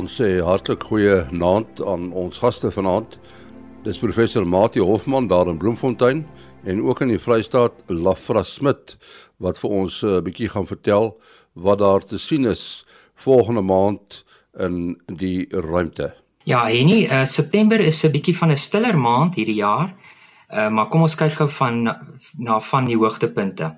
Ons 0.00 0.14
sê 0.16 0.38
hartlik 0.40 0.86
goeie 0.88 1.26
naand 1.28 1.80
aan 1.84 2.06
ons 2.16 2.38
gaste 2.40 2.70
vanaand. 2.72 3.18
Dis 3.84 3.98
professor 4.00 4.46
Mati 4.48 4.80
Hofman 4.80 5.26
daar 5.28 5.50
in 5.50 5.58
Bloemfontein 5.60 6.22
en 6.64 6.80
ook 6.86 7.02
in 7.04 7.12
die 7.12 7.20
Vrystaat 7.20 7.82
Lafra 7.92 8.40
Smit 8.46 8.94
wat 9.44 9.60
vir 9.60 9.74
ons 9.80 10.00
'n 10.02 10.08
uh, 10.08 10.22
bietjie 10.24 10.48
gaan 10.48 10.64
vertel 10.70 11.12
wat 11.52 11.82
daar 11.84 12.00
te 12.00 12.18
sien 12.18 12.48
is 12.48 12.86
volgende 13.14 13.60
maand 13.60 14.24
in 14.58 14.96
die 15.06 15.44
ruimte. 15.50 16.14
Ja, 16.44 16.64
Henny, 16.64 17.04
uh, 17.04 17.24
September 17.24 17.80
is 17.80 18.04
'n 18.04 18.12
bietjie 18.12 18.36
van 18.36 18.50
'n 18.50 18.56
stiller 18.56 18.96
maand 18.98 19.34
hierdie 19.34 19.60
jaar. 19.60 19.92
Uh, 20.48 20.68
maar 20.70 20.88
kom 20.88 21.02
ons 21.02 21.14
kyk 21.14 21.32
gou 21.32 21.48
van 21.48 21.84
na 22.38 22.60
van 22.60 22.86
die 22.86 22.96
hoogtepunte. 22.96 23.76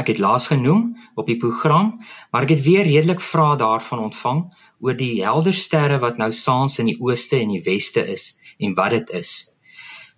Ek 0.00 0.08
het 0.08 0.20
laas 0.22 0.46
genoem 0.48 0.96
op 1.20 1.26
die 1.28 1.36
program, 1.36 1.98
maar 2.32 2.46
ek 2.46 2.54
het 2.54 2.64
weer 2.64 2.86
redelik 2.88 3.20
vrae 3.20 3.58
daarvan 3.60 4.06
ontvang 4.08 4.44
oor 4.80 4.96
die 4.96 5.20
helder 5.20 5.54
sterre 5.54 5.98
wat 6.00 6.16
nou 6.16 6.30
saans 6.32 6.78
in 6.80 6.88
die 6.88 6.98
ooste 7.04 7.36
en 7.36 7.52
die 7.52 7.64
weste 7.66 8.04
is 8.08 8.30
en 8.58 8.76
wat 8.78 8.94
dit 8.96 9.12
is. 9.20 9.32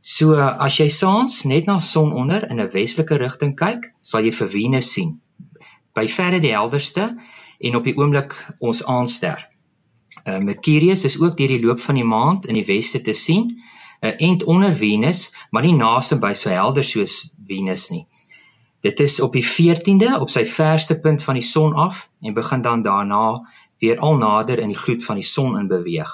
So 0.02 0.34
as 0.38 0.78
jy 0.78 0.88
saans 0.91 1.42
net 1.46 1.66
na 1.70 1.80
son 1.80 2.12
onder 2.12 2.46
in 2.50 2.60
'n 2.60 2.70
westelike 2.70 3.18
rigting 3.22 3.56
kyk, 3.56 3.91
sal 4.00 4.24
jy 4.24 4.32
vir 4.32 4.48
Venus 4.48 4.92
sien. 4.92 5.20
By 5.94 6.06
verre 6.06 6.41
die 6.41 6.55
helderste 6.55 7.17
en 7.61 7.77
op 7.77 7.84
die 7.84 7.96
oomblik 7.96 8.34
ons 8.61 8.84
aanster. 8.86 9.39
Uh, 10.27 10.39
Mercurius 10.39 11.05
is 11.05 11.20
ook 11.20 11.36
deur 11.36 11.48
die 11.48 11.62
loop 11.67 11.80
van 11.80 11.94
die 11.94 12.05
maand 12.05 12.46
in 12.46 12.55
die 12.55 12.67
weste 12.67 13.00
te 13.00 13.12
sien, 13.12 13.62
uh, 14.00 14.12
end 14.19 14.44
onder 14.44 14.74
Venus, 14.74 15.33
maar 15.50 15.62
nie 15.62 15.74
naasby 15.74 16.19
by 16.19 16.33
so 16.33 16.50
helder 16.50 16.84
soos 16.84 17.34
Venus 17.46 17.91
nie. 17.91 18.06
Dit 18.83 19.00
is 19.00 19.20
op 19.20 19.33
die 19.33 19.44
14de 19.47 20.16
op 20.19 20.30
sy 20.30 20.42
verste 20.50 20.97
punt 21.00 21.22
van 21.22 21.36
die 21.38 21.47
son 21.47 21.75
af 21.78 22.08
en 22.20 22.34
begin 22.34 22.62
dan 22.62 22.83
daarna 22.83 23.39
weer 23.78 23.98
al 23.98 24.16
nader 24.19 24.58
in 24.58 24.72
die 24.74 24.78
gloed 24.78 25.05
van 25.06 25.20
die 25.20 25.27
son 25.27 25.55
in 25.58 25.69
beweeg. 25.70 26.11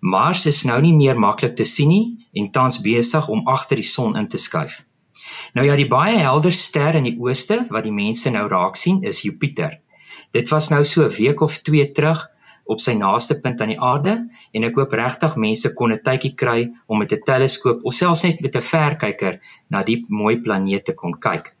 Mars 0.00 0.46
is 0.46 0.62
nou 0.64 0.78
nie 0.80 0.94
meer 0.94 1.18
maklik 1.18 1.56
te 1.58 1.66
sien 1.66 1.90
nie 1.90 2.28
en 2.32 2.52
tans 2.54 2.78
besig 2.80 3.26
om 3.28 3.42
agter 3.50 3.82
die 3.82 3.90
son 3.90 4.14
in 4.16 4.30
te 4.30 4.38
skuif. 4.38 4.84
Nou 5.52 5.66
ja, 5.66 5.74
die 5.76 5.88
baie 5.90 6.16
helder 6.22 6.54
ster 6.54 6.94
in 6.94 7.10
die 7.10 7.16
ooste 7.18 7.64
wat 7.74 7.84
die 7.84 7.94
mense 7.94 8.30
nou 8.30 8.46
raak 8.48 8.78
sien 8.78 9.02
is 9.02 9.24
Jupiter. 9.26 9.80
Dit 10.30 10.48
was 10.54 10.70
nou 10.70 10.84
so 10.84 11.02
'n 11.02 11.14
week 11.18 11.40
of 11.40 11.58
2 11.58 11.90
terug 11.92 12.26
op 12.64 12.80
sy 12.80 12.94
naaste 12.94 13.40
punt 13.40 13.60
aan 13.60 13.74
die 13.74 13.80
aarde 13.80 14.28
en 14.54 14.64
ek 14.64 14.76
hoop 14.78 14.92
regtig 14.92 15.36
mense 15.36 15.74
kon 15.74 15.92
'n 15.92 16.02
tydjie 16.02 16.34
kry 16.34 16.70
om 16.86 16.98
met 16.98 17.12
'n 17.12 17.24
teleskoop 17.26 17.84
of 17.84 17.94
selfs 17.94 18.22
net 18.22 18.40
met 18.40 18.56
'n 18.56 18.62
verkyker 18.62 19.40
na 19.68 19.82
die 19.82 20.04
mooi 20.08 20.36
planeet 20.40 20.84
te 20.84 20.94
kon 20.94 21.18
kyk. 21.18 21.56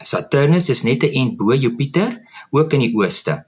Saturnus 0.00 0.68
is 0.68 0.82
net 0.82 1.02
'n 1.04 1.12
end 1.12 1.36
bo 1.36 1.54
Jupiter, 1.54 2.20
ook 2.50 2.72
in 2.72 2.80
die 2.80 2.94
ooste. 2.94 3.44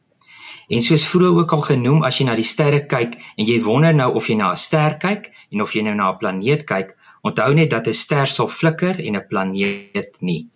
En 0.69 0.81
soos 0.81 1.05
vroeër 1.09 1.39
ook 1.41 1.53
al 1.53 1.61
genoem, 1.61 2.03
as 2.03 2.19
jy 2.19 2.25
na 2.25 2.35
die 2.35 2.47
sterre 2.47 2.87
kyk 2.87 3.19
en 3.37 3.47
jy 3.47 3.61
wonder 3.63 3.95
nou 3.95 4.15
of 4.15 4.29
jy 4.29 4.37
na 4.37 4.53
'n 4.53 4.57
ster 4.57 4.97
kyk 4.99 5.33
en 5.53 5.61
of 5.61 5.73
jy 5.75 5.83
nou 5.83 5.95
na 5.95 6.11
'n 6.11 6.19
planeet 6.19 6.65
kyk, 6.65 6.97
onthou 7.23 7.55
net 7.55 7.71
dat 7.71 7.87
'n 7.87 7.93
ster 7.93 8.27
sal 8.27 8.49
flikker 8.49 9.01
en 9.01 9.17
'n 9.17 9.29
planeet 9.29 10.21
nie. 10.21 10.49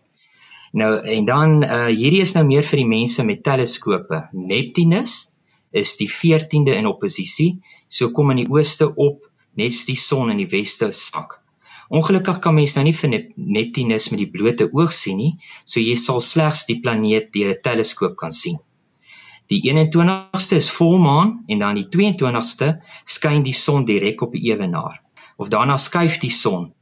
Nou 0.72 0.98
en 1.00 1.25
dan 1.25 1.62
uh 1.64 1.86
hierdie 1.86 2.20
is 2.20 2.34
nou 2.34 2.45
meer 2.45 2.62
vir 2.62 2.77
die 2.77 2.89
mense 2.89 3.25
met 3.25 3.42
teleskope. 3.42 4.28
Neptunus 4.33 5.33
is 5.73 5.97
die 5.97 6.08
14de 6.08 6.74
in 6.77 6.86
opposisie, 6.86 7.61
so 7.89 8.11
kom 8.11 8.30
in 8.30 8.45
die 8.45 8.51
ooste 8.51 8.95
op, 8.95 9.24
net 9.55 9.86
die 9.86 9.96
son 9.96 10.30
in 10.30 10.36
die 10.39 10.51
weste 10.51 10.92
sak. 10.92 11.41
Ongelukkig 11.88 12.38
kan 12.44 12.54
mens 12.54 12.74
nou 12.76 12.84
nie 12.84 12.96
vir 12.96 13.12
Neptunus 13.36 14.10
met 14.12 14.20
die 14.20 14.30
blote 14.30 14.66
oog 14.76 14.92
sien 14.92 15.16
nie, 15.16 15.34
so 15.64 15.80
jy 15.80 15.94
sal 15.96 16.20
slegs 16.20 16.66
die 16.68 16.80
planeet 16.84 17.32
deur 17.32 17.54
'n 17.54 17.62
teleskoop 17.64 18.16
kan 18.16 18.32
sien. 18.32 18.58
Die 19.48 19.62
21ste 19.64 20.56
is 20.56 20.70
volmaan 20.70 21.44
en 21.48 21.58
dan 21.58 21.78
die 21.78 21.88
22ste 21.88 22.74
skyn 23.04 23.42
die 23.42 23.56
son 23.56 23.86
direk 23.88 24.20
op 24.22 24.32
die 24.32 24.50
ewenaar. 24.52 25.00
Of 25.38 25.48
daarna 25.48 25.76
skuif 25.76 26.18
die 26.20 26.30
son 26.30 26.74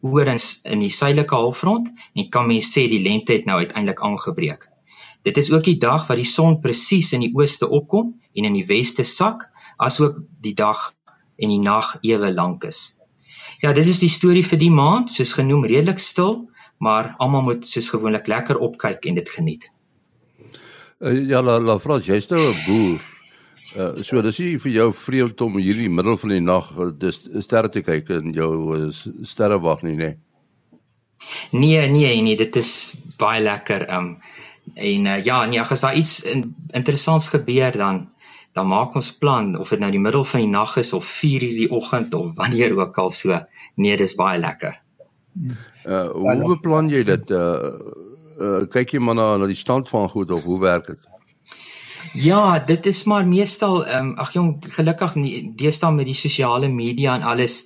oor 0.00 0.26
in, 0.26 0.40
in 0.64 0.80
die 0.80 0.92
suidelike 0.92 1.34
halfrond 1.34 1.90
en 2.14 2.30
kan 2.30 2.46
mens 2.46 2.72
sê 2.72 2.86
die 2.88 3.02
lente 3.04 3.32
het 3.32 3.44
nou 3.44 3.58
uiteindelik 3.58 4.00
aangebreek. 4.00 4.68
Dit 5.24 5.36
is 5.36 5.50
ook 5.52 5.64
die 5.64 5.78
dag 5.80 6.06
wat 6.08 6.16
die 6.16 6.28
son 6.28 6.60
presies 6.60 7.12
in 7.12 7.20
die 7.20 7.32
ooste 7.36 7.68
opkom 7.68 8.14
en 8.34 8.44
in 8.44 8.56
die 8.56 8.66
weste 8.68 9.04
sak, 9.04 9.44
asook 9.76 10.20
die 10.40 10.54
dag 10.56 10.92
en 11.36 11.48
die 11.48 11.60
nag 11.60 11.96
ewe 12.02 12.32
lank 12.32 12.64
is. 12.64 12.96
Ja, 13.64 13.70
dis 13.72 13.88
is 13.88 14.02
die 14.02 14.12
storie 14.12 14.42
vir 14.44 14.58
die 14.60 14.72
maand, 14.72 15.08
soos 15.08 15.30
genoem 15.38 15.62
redelik 15.64 16.02
stil, 16.02 16.42
maar 16.84 17.14
almal 17.22 17.46
moet 17.46 17.64
soos 17.64 17.86
gewoonlik 17.88 18.26
lekker 18.28 18.58
opkyk 18.60 19.06
en 19.08 19.16
dit 19.16 19.30
geniet. 19.32 19.70
Uh, 21.00 21.14
ja, 21.30 21.40
la 21.40 21.56
la 21.62 21.78
Frans, 21.80 22.04
jy's 22.04 22.28
nou 22.28 22.42
'n 22.50 22.58
boer. 22.66 23.00
Uh, 23.74 24.02
so 24.04 24.20
dis 24.22 24.38
nie 24.38 24.58
vir 24.60 24.72
jou 24.72 24.88
vreemd 24.92 25.40
om 25.40 25.56
hierdie 25.56 25.88
middel 25.88 26.18
van 26.20 26.34
die 26.34 26.40
nag 26.40 26.68
uh, 26.76 26.90
dis 26.92 27.22
sterre 27.40 27.70
te 27.72 27.80
kyk 27.82 28.10
in 28.10 28.34
jou 28.36 28.50
uh, 28.76 28.90
sterrewag 29.24 29.82
nie, 29.82 29.96
nê? 29.96 30.10
Nee, 31.56 31.88
nee, 31.88 32.20
nee, 32.22 32.36
dit 32.36 32.56
is 32.56 32.94
baie 33.18 33.40
lekker. 33.40 33.88
Um 33.88 34.18
en 34.74 35.06
uh, 35.06 35.24
ja, 35.24 35.44
nee, 35.46 35.60
as 35.60 35.80
daar 35.80 35.96
iets 35.96 36.22
in, 36.22 36.54
interessants 36.72 37.28
gebeur 37.28 37.72
dan 37.72 38.08
dan 38.54 38.68
maak 38.70 38.94
ons 38.94 39.10
plan 39.18 39.54
of 39.58 39.72
dit 39.74 39.82
nou 39.82 39.90
die 39.90 40.02
middel 40.02 40.24
van 40.24 40.44
die 40.44 40.50
nag 40.50 40.76
is 40.78 40.92
of 40.94 41.04
4 41.04 41.42
uur 41.42 41.56
die 41.58 41.70
oggend 41.74 42.14
of 42.14 42.34
wanneer 42.38 42.76
ook 42.78 42.98
al 42.98 43.10
so. 43.10 43.40
Nee, 43.74 43.96
dis 43.96 44.14
baie 44.14 44.38
lekker. 44.38 44.78
Uh 45.84 46.10
hoe 46.14 46.54
beplan 46.54 46.88
jy 46.88 47.02
dit? 47.04 47.30
Uh, 47.30 47.74
uh 48.38 48.62
kyk 48.70 48.94
jy 48.94 49.02
maar 49.02 49.18
na 49.18 49.36
na 49.36 49.50
die 49.50 49.58
stand 49.58 49.90
van 49.90 50.08
goed 50.08 50.30
of 50.30 50.46
hoe 50.46 50.60
werk 50.62 50.86
dit? 50.92 51.10
Ja, 52.14 52.58
dit 52.58 52.86
is 52.86 53.04
maar 53.10 53.26
meestal 53.26 53.82
ehm 53.86 54.12
um, 54.12 54.18
ag 54.22 54.30
jong, 54.32 54.52
gelukkig 54.76 55.16
nie 55.18 55.34
deesdae 55.58 55.90
met 55.92 56.06
die 56.06 56.14
sosiale 56.14 56.70
media 56.70 57.16
en 57.18 57.26
alles 57.26 57.64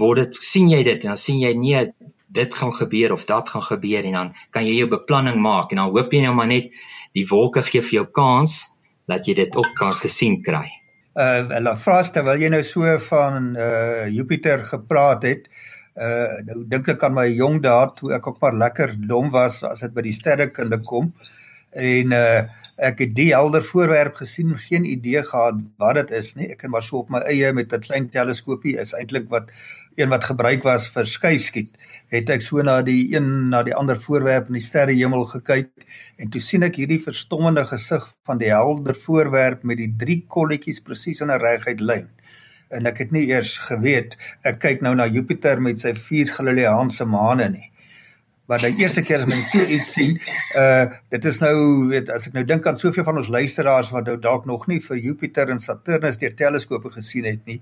word 0.00 0.24
dit 0.24 0.40
sien 0.40 0.70
jy 0.72 0.80
dit 0.86 1.04
en 1.04 1.12
dan 1.12 1.20
sien 1.20 1.40
jy 1.42 1.52
nee, 1.52 1.84
dit 2.32 2.54
gaan 2.54 2.72
gebeur 2.72 3.12
of 3.12 3.26
dat 3.28 3.48
gaan 3.48 3.66
gebeur 3.66 4.04
en 4.04 4.16
dan 4.16 4.32
kan 4.50 4.64
jy 4.64 4.78
jou 4.78 4.88
beplanning 4.88 5.36
maak 5.42 5.72
en 5.72 5.82
dan 5.82 5.92
hoop 5.92 6.12
jy 6.12 6.22
nou 6.24 6.32
maar 6.34 6.48
net 6.48 6.72
die 7.12 7.26
wolke 7.28 7.62
gee 7.66 7.82
vir 7.82 8.00
jou 8.00 8.06
kans 8.06 8.69
dat 9.10 9.26
jy 9.26 9.34
dit 9.42 9.56
ook 9.56 9.74
kan 9.78 9.94
gesien 9.98 10.40
kry. 10.46 10.66
Uh 11.18 11.60
la 11.60 11.74
vraag 11.76 12.12
terwyl 12.14 12.38
jy 12.40 12.50
nou 12.52 12.62
so 12.66 12.98
van 13.08 13.52
uh 13.58 14.06
Jupiter 14.08 14.64
gepraat 14.64 15.26
het, 15.26 15.50
uh 15.98 16.38
nou 16.46 16.62
dink 16.70 16.88
ek 16.88 17.02
aan 17.04 17.16
my 17.18 17.26
jong 17.28 17.60
dae 17.64 17.90
toe 17.98 18.14
ek 18.16 18.30
ook 18.30 18.40
maar 18.40 18.54
lekker 18.54 18.94
dom 19.10 19.30
was 19.34 19.62
as 19.66 19.82
dit 19.84 19.94
by 19.94 20.06
die 20.06 20.14
sterrekunde 20.16 20.78
kom 20.86 21.12
en 21.74 22.14
uh 22.14 22.42
ek 22.80 23.02
het 23.04 23.12
die 23.14 23.28
helder 23.34 23.62
voorwerp 23.62 24.16
gesien, 24.22 24.54
geen 24.58 24.86
idee 24.88 25.22
gehad 25.22 25.60
wat 25.78 25.98
dit 26.00 26.10
is 26.16 26.32
nie. 26.36 26.48
Ek 26.54 26.64
het 26.64 26.72
maar 26.72 26.84
so 26.84 27.02
op 27.02 27.10
my 27.12 27.20
eie 27.28 27.52
met 27.52 27.72
'n 27.72 27.80
klein 27.80 28.08
teleskoopie 28.08 28.78
is 28.80 28.94
eintlik 28.96 29.28
wat 29.28 29.52
een 29.96 30.08
wat 30.08 30.24
gebruik 30.24 30.62
was 30.64 30.88
vir 30.88 31.06
skeiskiet 31.06 31.86
het 32.10 32.30
ek 32.30 32.42
so 32.42 32.62
na 32.62 32.80
die 32.82 33.14
een 33.14 33.50
na 33.50 33.62
die 33.62 33.74
ander 33.74 33.98
voorwerp 33.98 34.48
in 34.48 34.58
die 34.58 34.64
sterrehemel 34.64 35.26
gekyk 35.30 35.70
en 36.18 36.30
toe 36.30 36.40
sien 36.40 36.62
ek 36.62 36.78
hierdie 36.80 37.00
verstommende 37.02 37.64
gesig 37.68 38.06
van 38.26 38.38
die 38.38 38.50
helder 38.50 38.94
voorwerp 38.94 39.62
met 39.62 39.78
die 39.78 39.90
drie 40.02 40.24
kolletjies 40.28 40.80
presies 40.80 41.20
in 41.20 41.30
'n 41.30 41.40
reguit 41.40 41.80
lyn. 41.80 42.08
En 42.70 42.86
ek 42.86 42.98
het 42.98 43.12
nie 43.12 43.26
eers 43.28 43.58
geweet 43.58 44.16
ek 44.42 44.58
kyk 44.60 44.82
nou 44.82 44.94
na 44.94 45.06
Jupiter 45.06 45.60
met 45.60 45.80
sy 45.80 45.94
vier 45.94 46.26
Galileaanse 46.26 47.04
maane 47.04 47.48
nie 47.48 47.69
wat 48.50 48.64
die 48.64 48.82
eerste 48.82 49.02
keer 49.06 49.22
as 49.22 49.28
mens 49.30 49.50
so 49.52 49.62
iets 49.62 49.92
sien, 49.94 50.16
uh 50.58 50.88
dit 51.12 51.26
is 51.30 51.38
nou 51.42 51.54
weet 51.90 52.10
as 52.10 52.26
ek 52.28 52.34
nou 52.34 52.42
dink 52.46 52.66
aan 52.66 52.78
soveel 52.78 53.04
van 53.06 53.20
ons 53.20 53.30
luisteraars 53.30 53.92
wat 53.94 54.08
nou 54.10 54.16
dalk 54.22 54.46
nog 54.50 54.66
nie 54.70 54.80
vir 54.82 54.98
Jupiter 54.98 55.50
en 55.54 55.62
Saturnus 55.62 56.18
deur 56.18 56.34
teleskope 56.38 56.90
gesien 56.94 57.28
het 57.30 57.44
nie. 57.46 57.60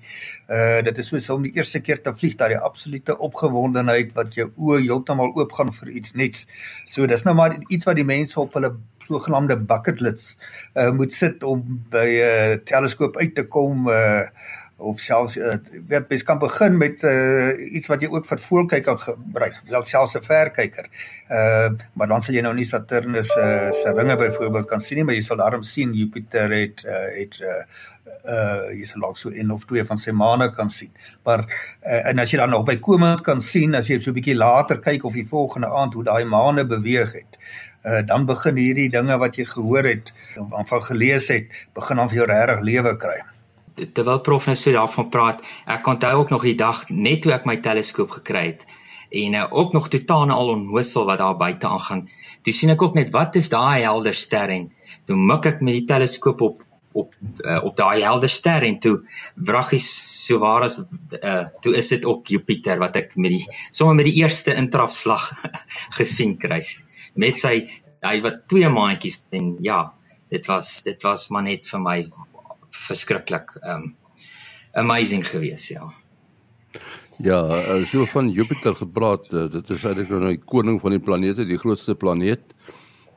Uh 0.49 0.81
dit 0.87 1.00
is 1.02 1.11
soos 1.12 1.29
om 1.35 1.44
die 1.44 1.52
eerste 1.56 1.82
keer 1.85 2.00
te 2.05 2.14
vlieg 2.17 2.38
daai 2.40 2.56
absolute 2.56 3.19
opgewondenheid 3.29 4.14
wat 4.17 4.37
jou 4.38 4.49
oë 4.56 4.82
heeltemal 4.87 5.35
oop 5.37 5.52
gaan 5.58 5.73
vir 5.81 5.93
iets 6.00 6.17
nuuts. 6.17 6.46
So 6.87 7.06
dis 7.11 7.25
nou 7.29 7.37
maar 7.37 7.58
iets 7.69 7.88
wat 7.88 8.00
die 8.00 8.08
mense 8.08 8.41
op 8.41 8.56
hulle 8.56 8.73
sogenaamde 9.05 9.58
bucket 9.69 10.00
lists 10.05 10.38
uh 10.76 10.88
moet 10.96 11.12
sit 11.14 11.44
om 11.44 11.67
by 11.93 12.06
'n 12.06 12.31
uh, 12.31 12.62
teleskoop 12.64 13.20
uit 13.20 13.34
te 13.34 13.44
kom 13.44 13.88
uh 13.93 14.25
of 14.79 15.01
selfs 15.03 15.37
uh, 15.37 15.57
weet 15.87 16.09
mens 16.09 16.23
kan 16.23 16.39
begin 16.39 16.77
met 16.79 17.03
uh, 17.03 17.51
iets 17.75 17.91
wat 17.91 18.03
jy 18.03 18.09
ook 18.13 18.27
vir 18.31 18.39
voelkyk 18.39 18.85
kan 18.87 18.99
gebruik, 19.03 19.57
wel 19.67 19.85
selfs 19.85 20.15
'n 20.15 20.23
verkyker. 20.23 20.87
Uh 21.29 21.71
maar 21.99 22.09
dan 22.09 22.23
sal 22.23 22.35
jy 22.35 22.43
nou 22.47 22.55
nie 22.55 22.65
Saturnus 22.65 23.35
uh, 23.37 23.73
se 23.75 23.93
ringe 23.97 24.17
byvoorbeeld 24.17 24.69
kan 24.71 24.81
sien 24.81 24.97
nie, 24.99 25.05
maar 25.05 25.15
jy 25.15 25.23
sal 25.27 25.37
daarom 25.37 25.63
sien 25.63 25.95
Jupiter 25.95 26.51
het 26.51 26.85
uh, 26.87 27.07
het 27.19 27.41
uh 27.43 27.63
uh 28.25 28.71
jy 28.71 28.87
sal 28.87 29.03
ook 29.09 29.19
so 29.19 29.31
een 29.31 29.51
of 29.51 29.65
twee 29.65 29.85
van 29.85 29.99
sy 29.99 30.11
maane 30.11 30.53
kan 30.55 30.71
sien. 30.71 30.93
Maar 31.25 31.43
uh, 31.83 32.07
en 32.11 32.19
as 32.19 32.31
jy 32.31 32.39
dan 32.39 32.51
nog 32.51 32.65
bykomend 32.65 33.21
kan 33.27 33.41
sien 33.41 33.75
as 33.75 33.89
jy 33.89 33.99
so 34.01 34.11
'n 34.11 34.15
bietjie 34.15 34.37
later 34.37 34.79
kyk 34.79 35.05
of 35.05 35.13
die 35.13 35.27
volgende 35.27 35.67
aand 35.67 35.95
hoe 35.95 36.05
daai 36.05 36.25
maane 36.25 36.65
beweeg 36.65 37.13
het. 37.13 37.39
Uh, 37.85 38.07
dan 38.07 38.27
begin 38.27 38.57
hierdie 38.57 38.91
dinge 38.91 39.19
wat 39.19 39.37
jy 39.37 39.45
gehoor 39.45 39.85
het 39.85 40.13
van 40.37 40.83
gelees 40.83 41.29
het, 41.29 41.51
begin 41.75 41.97
dan 41.97 42.09
vir 42.09 42.17
jou 42.17 42.27
regtig 42.27 42.61
lewe 42.61 42.97
kry 42.97 43.19
terwyl 43.93 44.21
prof 44.27 44.47
nou 44.47 44.57
so 44.59 44.73
daarvan 44.75 45.09
praat, 45.13 45.43
ek 45.67 45.87
onthou 45.87 46.15
ook 46.21 46.31
nog 46.35 46.47
die 46.47 46.57
dag 46.59 46.85
net 46.91 47.23
toe 47.23 47.33
ek 47.37 47.47
my 47.49 47.59
teleskoop 47.65 48.11
gekry 48.21 48.47
het 48.53 48.67
en 49.09 49.35
uh, 49.35 49.47
ook 49.51 49.73
nog 49.73 49.89
totaal 49.89 50.31
al 50.31 50.49
onnoosel 50.53 51.07
wat 51.09 51.19
daar 51.19 51.37
buite 51.37 51.67
aangaan. 51.67 52.09
Toe 52.45 52.53
sien 52.53 52.71
ek 52.71 52.83
ook 52.83 52.95
net 52.99 53.13
wat 53.15 53.39
is 53.41 53.49
daai 53.49 53.81
helder 53.87 54.15
ster 54.15 54.53
en 54.53 54.69
toe 55.09 55.17
mik 55.17 55.47
ek 55.49 55.63
met 55.65 55.81
die 55.81 55.87
teleskoop 55.89 56.45
op 56.45 56.65
op 56.99 57.15
uh, 57.45 57.61
op 57.65 57.77
daai 57.77 58.03
helder 58.03 58.31
ster 58.33 58.65
en 58.65 58.79
toe 58.83 58.95
wraggies 59.49 59.89
so 60.25 60.41
waar 60.43 60.65
as 60.67 60.79
uh, 60.79 61.45
toe 61.63 61.75
is 61.77 61.91
dit 61.93 62.05
op 62.09 62.27
Jupiter 62.27 62.81
wat 62.81 62.97
ek 62.97 63.13
met 63.17 63.37
die 63.37 63.45
sommer 63.71 63.99
met 63.99 64.09
die 64.09 64.17
eerste 64.23 64.55
intrafslag 64.57 65.29
gesien 65.99 66.37
kry 66.41 66.63
met 67.15 67.37
sy 67.37 67.55
hy 68.07 68.17
wat 68.25 68.47
twee 68.51 68.71
maandjies 68.73 69.21
en 69.37 69.55
ja 69.65 69.83
dit 70.33 70.49
was 70.49 70.73
dit 70.87 71.07
was 71.07 71.29
maar 71.35 71.45
net 71.47 71.69
vir 71.69 71.85
my 71.85 71.99
verskriklik 72.70 73.55
um 73.62 73.94
amazing 74.73 75.25
geweest 75.26 75.73
ja. 75.73 75.88
Ja, 77.19 77.41
so 77.91 78.05
van 78.06 78.29
Jupiter 78.31 78.76
gepraat, 78.79 79.26
dit 79.31 79.70
is 79.75 79.85
eintlik 79.85 80.12
nou 80.12 80.29
die 80.29 80.38
koning 80.38 80.76
van 80.81 80.94
die 80.94 81.03
planete, 81.03 81.47
die 81.49 81.59
grootste 81.59 81.97
planeet. 81.99 82.55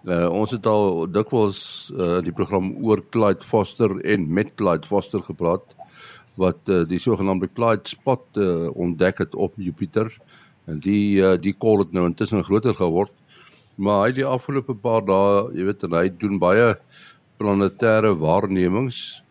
Uh, 0.02 0.26
ons 0.34 0.50
het 0.50 0.66
al 0.66 1.06
dikwels 1.14 1.60
uh, 1.94 2.18
die 2.26 2.34
program 2.34 2.72
oor 2.82 3.04
Clyde 3.14 3.46
Foster 3.46 3.94
en 4.02 4.26
met 4.34 4.56
Clyde 4.58 4.90
Foster 4.90 5.22
gepraat 5.22 5.76
wat 6.42 6.70
uh, 6.74 6.82
die 6.90 6.98
sogenaamde 6.98 7.52
Clyde 7.54 7.86
spot 7.86 8.40
uh, 8.42 8.72
ontdek 8.74 9.22
het 9.22 9.36
op 9.36 9.54
Jupiter. 9.62 10.10
En 10.66 10.80
die 10.82 11.22
uh, 11.22 11.36
die 11.38 11.54
kol 11.54 11.84
het 11.84 11.94
nou 11.94 12.08
intussen 12.10 12.42
groter 12.48 12.74
geword. 12.74 13.14
Maar 13.78 14.08
hy 14.08 14.16
die 14.18 14.26
afgelope 14.26 14.74
paar 14.74 15.06
dae 15.06 15.52
jy 15.54 15.68
weet 15.70 15.86
hy 15.94 16.08
doen 16.10 16.42
baie 16.42 16.74
planetêre 17.38 18.16
waarnemings 18.18 19.22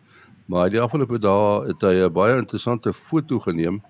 maar 0.45 0.69
die 0.69 0.81
afgelope 0.81 1.19
dae 1.19 1.67
het 1.67 1.81
hy 1.81 1.95
'n 2.05 2.13
baie 2.13 2.37
interessante 2.37 2.93
foto 2.93 3.39
geneem 3.39 3.81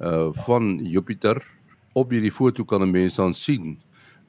uh 0.00 0.30
van 0.46 0.78
Jupiter 0.78 1.42
op 1.94 2.10
hierdie 2.10 2.32
foto 2.32 2.64
kan 2.64 2.82
'n 2.82 2.90
mens 2.90 3.16
dan 3.16 3.34
sien 3.34 3.78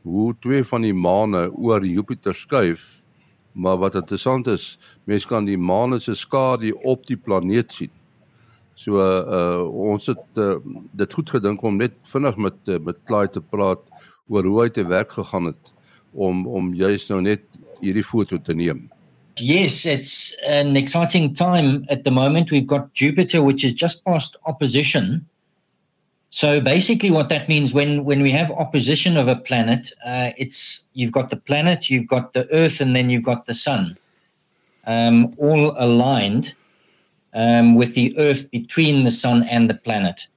hoe 0.01 0.35
twee 0.39 0.63
van 0.63 0.81
die 0.81 0.93
maane 0.93 1.49
oor 1.51 1.85
Jupiter 1.85 2.33
skuif. 2.33 3.03
Maar 3.51 3.77
wat 3.77 3.95
interessant 3.95 4.47
is, 4.47 4.77
mense 5.03 5.27
kan 5.27 5.45
die 5.45 5.57
maan 5.57 5.99
se 5.99 6.15
skadu 6.15 6.71
op 6.87 7.05
die 7.07 7.17
planeet 7.17 7.71
sien. 7.71 7.91
So 8.75 8.95
uh 9.01 9.65
ons 9.67 10.07
het 10.07 10.39
uh, 10.39 10.55
dit 10.95 11.13
goed 11.13 11.29
gedink 11.29 11.61
om 11.61 11.77
net 11.77 11.97
vinnig 12.07 12.37
met 12.37 12.55
uh, 12.67 12.79
met 12.79 13.01
Clyde 13.03 13.33
te 13.35 13.41
praat 13.41 13.81
oor 14.29 14.43
hoe 14.43 14.61
hy 14.61 14.69
te 14.69 14.85
werk 14.87 15.11
gegaan 15.11 15.49
het 15.51 15.73
om 16.13 16.47
om 16.47 16.73
juist 16.73 17.09
nou 17.09 17.21
net 17.21 17.43
hierdie 17.81 18.03
foto 18.03 18.37
te 18.37 18.55
neem. 18.55 18.87
Yes, 19.39 19.85
it's 19.85 20.35
an 20.45 20.77
exciting 20.77 21.33
time 21.35 21.85
at 21.89 22.03
the 22.03 22.11
moment. 22.11 22.51
We've 22.51 22.67
got 22.67 22.93
Jupiter 22.93 23.41
which 23.41 23.63
is 23.63 23.73
just 23.73 24.05
past 24.05 24.37
opposition 24.45 25.27
So 26.31 26.61
basically, 26.61 27.11
what 27.11 27.29
that 27.29 27.49
means 27.49 27.73
when 27.73 28.05
when 28.05 28.21
we 28.21 28.31
have 28.31 28.51
opposition 28.51 29.17
of 29.17 29.27
a 29.27 29.35
planet, 29.35 29.91
uh, 30.05 30.31
it's 30.37 30.85
you've 30.93 31.11
got 31.11 31.29
the 31.31 31.37
planet, 31.37 31.89
you've 31.89 32.07
got 32.07 32.33
the 32.33 32.47
Earth, 32.53 32.81
and 32.81 32.95
then 32.95 33.09
you've 33.09 33.23
got 33.23 33.47
the 33.47 33.55
Sun, 33.55 33.97
um, 34.85 35.33
all 35.37 35.73
aligned 35.77 36.53
um, 37.33 37.75
with 37.75 37.95
the 37.95 38.15
Earth 38.19 38.51
between 38.51 39.05
the 39.05 39.11
Sun 39.11 39.43
and 39.43 39.69
the 39.69 39.73
planet. 39.73 40.27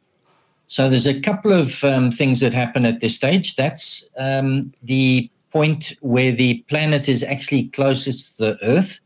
So 0.69 0.88
there's 0.88 1.06
a 1.06 1.20
couple 1.20 1.52
of 1.52 1.84
um, 1.84 2.10
things 2.10 2.40
that 2.40 2.54
happen 2.54 2.87
at 2.87 3.00
this 3.00 3.14
stage. 3.14 3.56
That's 3.56 4.08
um, 4.16 4.72
the 4.82 5.31
point 5.52 5.93
where 6.00 6.32
the 6.32 6.64
planet 6.69 7.08
is 7.08 7.22
actually 7.22 7.64
closest 7.69 8.37
to 8.37 8.44
the 8.44 8.58
Earth, 8.64 9.00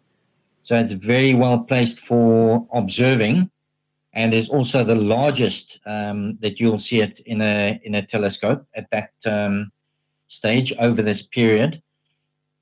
so 0.62 0.78
it's 0.78 0.93
very 0.93 1.34
well 1.34 1.58
placed 1.60 2.00
for 2.00 2.66
observing 2.72 3.50
and 4.16 4.32
is 4.32 4.48
also 4.48 4.82
the 4.82 4.94
largest 4.94 5.78
um, 5.87 6.38
that 6.40 6.58
you'll 6.58 6.78
see 6.78 7.00
it 7.00 7.20
in 7.20 7.43
a 7.43 7.78
in 7.84 7.94
a 7.94 8.06
telescope 8.06 8.66
at 8.75 8.90
that 8.90 9.12
um, 9.26 9.70
stage 10.28 10.72
over 10.78 11.02
this 11.02 11.22
period. 11.22 11.82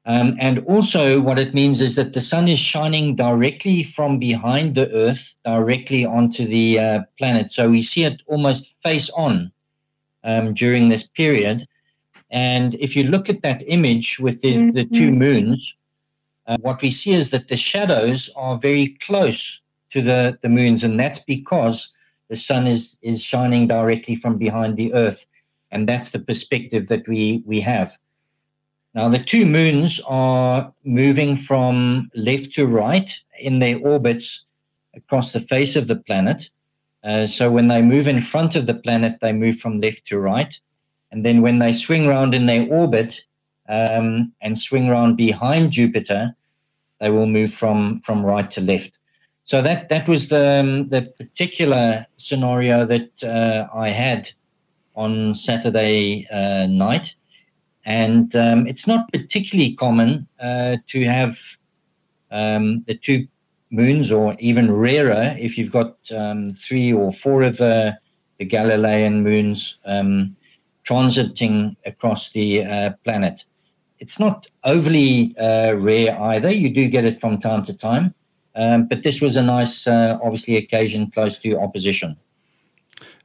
Um, 0.07 0.37
and 0.39 0.59
also, 0.67 1.21
what 1.21 1.39
it 1.39 1.55
means 1.55 1.81
is 1.81 1.95
that 1.95 2.13
the 2.13 2.21
sun 2.21 2.47
is 2.49 2.59
shining 2.59 3.17
directly 3.17 3.83
from 3.83 4.19
behind 4.19 4.75
the 4.75 4.91
Earth 4.93 5.37
directly 5.45 6.05
onto 6.05 6.45
the 6.45 6.79
uh, 6.79 7.01
planet. 7.17 7.51
So 7.51 7.71
we 7.71 7.81
see 7.81 8.05
it 8.05 8.21
almost 8.27 8.83
face 8.83 9.09
on 9.11 9.51
um, 10.25 10.53
during 10.53 10.91
this 10.91 11.07
period. 11.07 11.67
And 12.35 12.75
if 12.75 12.97
you 12.97 13.05
look 13.05 13.31
at 13.31 13.43
that 13.43 13.63
image 13.69 14.19
with 14.19 14.41
the, 14.43 14.57
mm-hmm. 14.57 14.71
the 14.71 14.85
two 14.87 15.13
moons, 15.13 15.77
uh, 16.49 16.59
what 16.61 16.83
we 16.83 16.91
see 16.91 17.15
is 17.15 17.31
that 17.31 17.47
the 17.47 17.57
shadows 17.57 18.29
are 18.35 18.59
very 18.59 18.89
close 19.01 19.61
to 19.91 20.03
the, 20.03 20.37
the 20.43 20.49
moons, 20.49 20.83
and 20.83 20.99
that's 20.99 21.21
because 21.21 21.95
the 22.29 22.35
sun 22.35 22.67
is, 22.67 22.99
is 23.03 23.23
shining 23.23 23.69
directly 23.69 24.17
from 24.17 24.37
behind 24.37 24.77
the 24.77 24.93
earth. 24.95 25.29
And 25.71 25.89
that's 25.89 26.11
the 26.11 26.19
perspective 26.19 26.89
that 26.89 27.07
we, 27.07 27.45
we 27.47 27.61
have. 27.61 27.97
Now, 28.95 29.09
the 29.09 29.21
two 29.21 29.47
moons 29.47 30.01
are 30.05 30.73
moving 30.83 31.37
from 31.37 32.11
left 32.17 32.53
to 32.55 32.67
right 32.67 33.17
in 33.39 33.61
their 33.61 33.79
orbits 33.79 34.45
across 34.97 35.33
the 35.33 35.41
face 35.41 35.77
of 35.77 35.87
the 35.87 35.97
planet. 35.97 36.51
Uh, 37.05 37.29
so 37.29 37.49
when 37.49 37.69
they 37.69 37.81
move 37.81 38.09
in 38.09 38.21
front 38.21 38.57
of 38.57 38.67
the 38.67 38.75
planet, 38.75 39.21
they 39.21 39.33
move 39.33 39.61
from 39.61 39.81
left 39.81 40.05
to 40.07 40.19
right. 40.19 40.59
And 41.15 41.25
then 41.25 41.43
when 41.43 41.61
they 41.61 41.73
swing 41.73 42.09
around 42.09 42.35
in 42.35 42.47
their 42.47 42.67
orbit 42.69 43.21
um, 43.69 44.33
and 44.41 44.59
swing 44.59 44.89
around 44.89 45.15
behind 45.15 45.71
Jupiter, 45.71 46.35
they 46.99 47.09
will 47.09 47.27
move 47.27 47.55
from, 47.55 48.01
from 48.01 48.27
right 48.27 48.51
to 48.51 48.61
left. 48.61 48.99
So 49.45 49.63
that 49.63 49.91
that 49.91 50.09
was 50.09 50.29
the 50.29 50.61
um, 50.61 50.89
the 50.89 51.03
particular 51.03 52.07
scenario 52.17 52.87
that 52.87 53.23
uh, 53.23 53.69
I 53.73 53.91
had 53.91 54.31
on 54.97 55.35
Saturday 55.35 56.27
uh, 56.33 56.67
night, 56.67 57.15
and 57.85 58.35
um, 58.35 58.67
it's 58.67 58.87
not 58.87 59.13
particularly 59.13 59.75
common 59.75 60.27
uh, 60.41 60.79
to 60.87 61.05
have 61.05 61.39
um, 62.31 62.85
the 62.87 62.95
two 62.95 63.29
moons, 63.71 64.11
or 64.11 64.35
even 64.39 64.73
rarer 64.73 65.37
if 65.39 65.59
you've 65.59 65.71
got 65.71 65.99
um, 66.11 66.51
three 66.53 66.93
or 66.93 67.13
four 67.13 67.43
of 67.43 67.59
the 67.59 67.99
the 68.39 68.47
Galilean 68.47 69.23
moons 69.23 69.79
um, 69.85 70.35
transiting 70.85 71.77
across 71.87 72.33
the 72.33 72.65
uh, 72.65 72.91
planet. 73.05 73.45
It's 73.99 74.19
not 74.19 74.47
overly 74.65 75.35
uh, 75.39 75.75
rare 75.75 76.21
either. 76.21 76.51
You 76.51 76.71
do 76.71 76.89
get 76.89 77.05
it 77.05 77.21
from 77.21 77.39
time 77.39 77.65
to 77.65 77.75
time. 77.75 78.15
Um, 78.57 78.87
but 78.87 79.03
this 79.03 79.21
was 79.21 79.37
a 79.37 79.43
nice, 79.43 79.87
uh, 79.87 80.19
obviously, 80.23 80.57
occasion 80.57 81.11
close 81.11 81.39
to 81.39 81.59
opposition. 81.59 82.17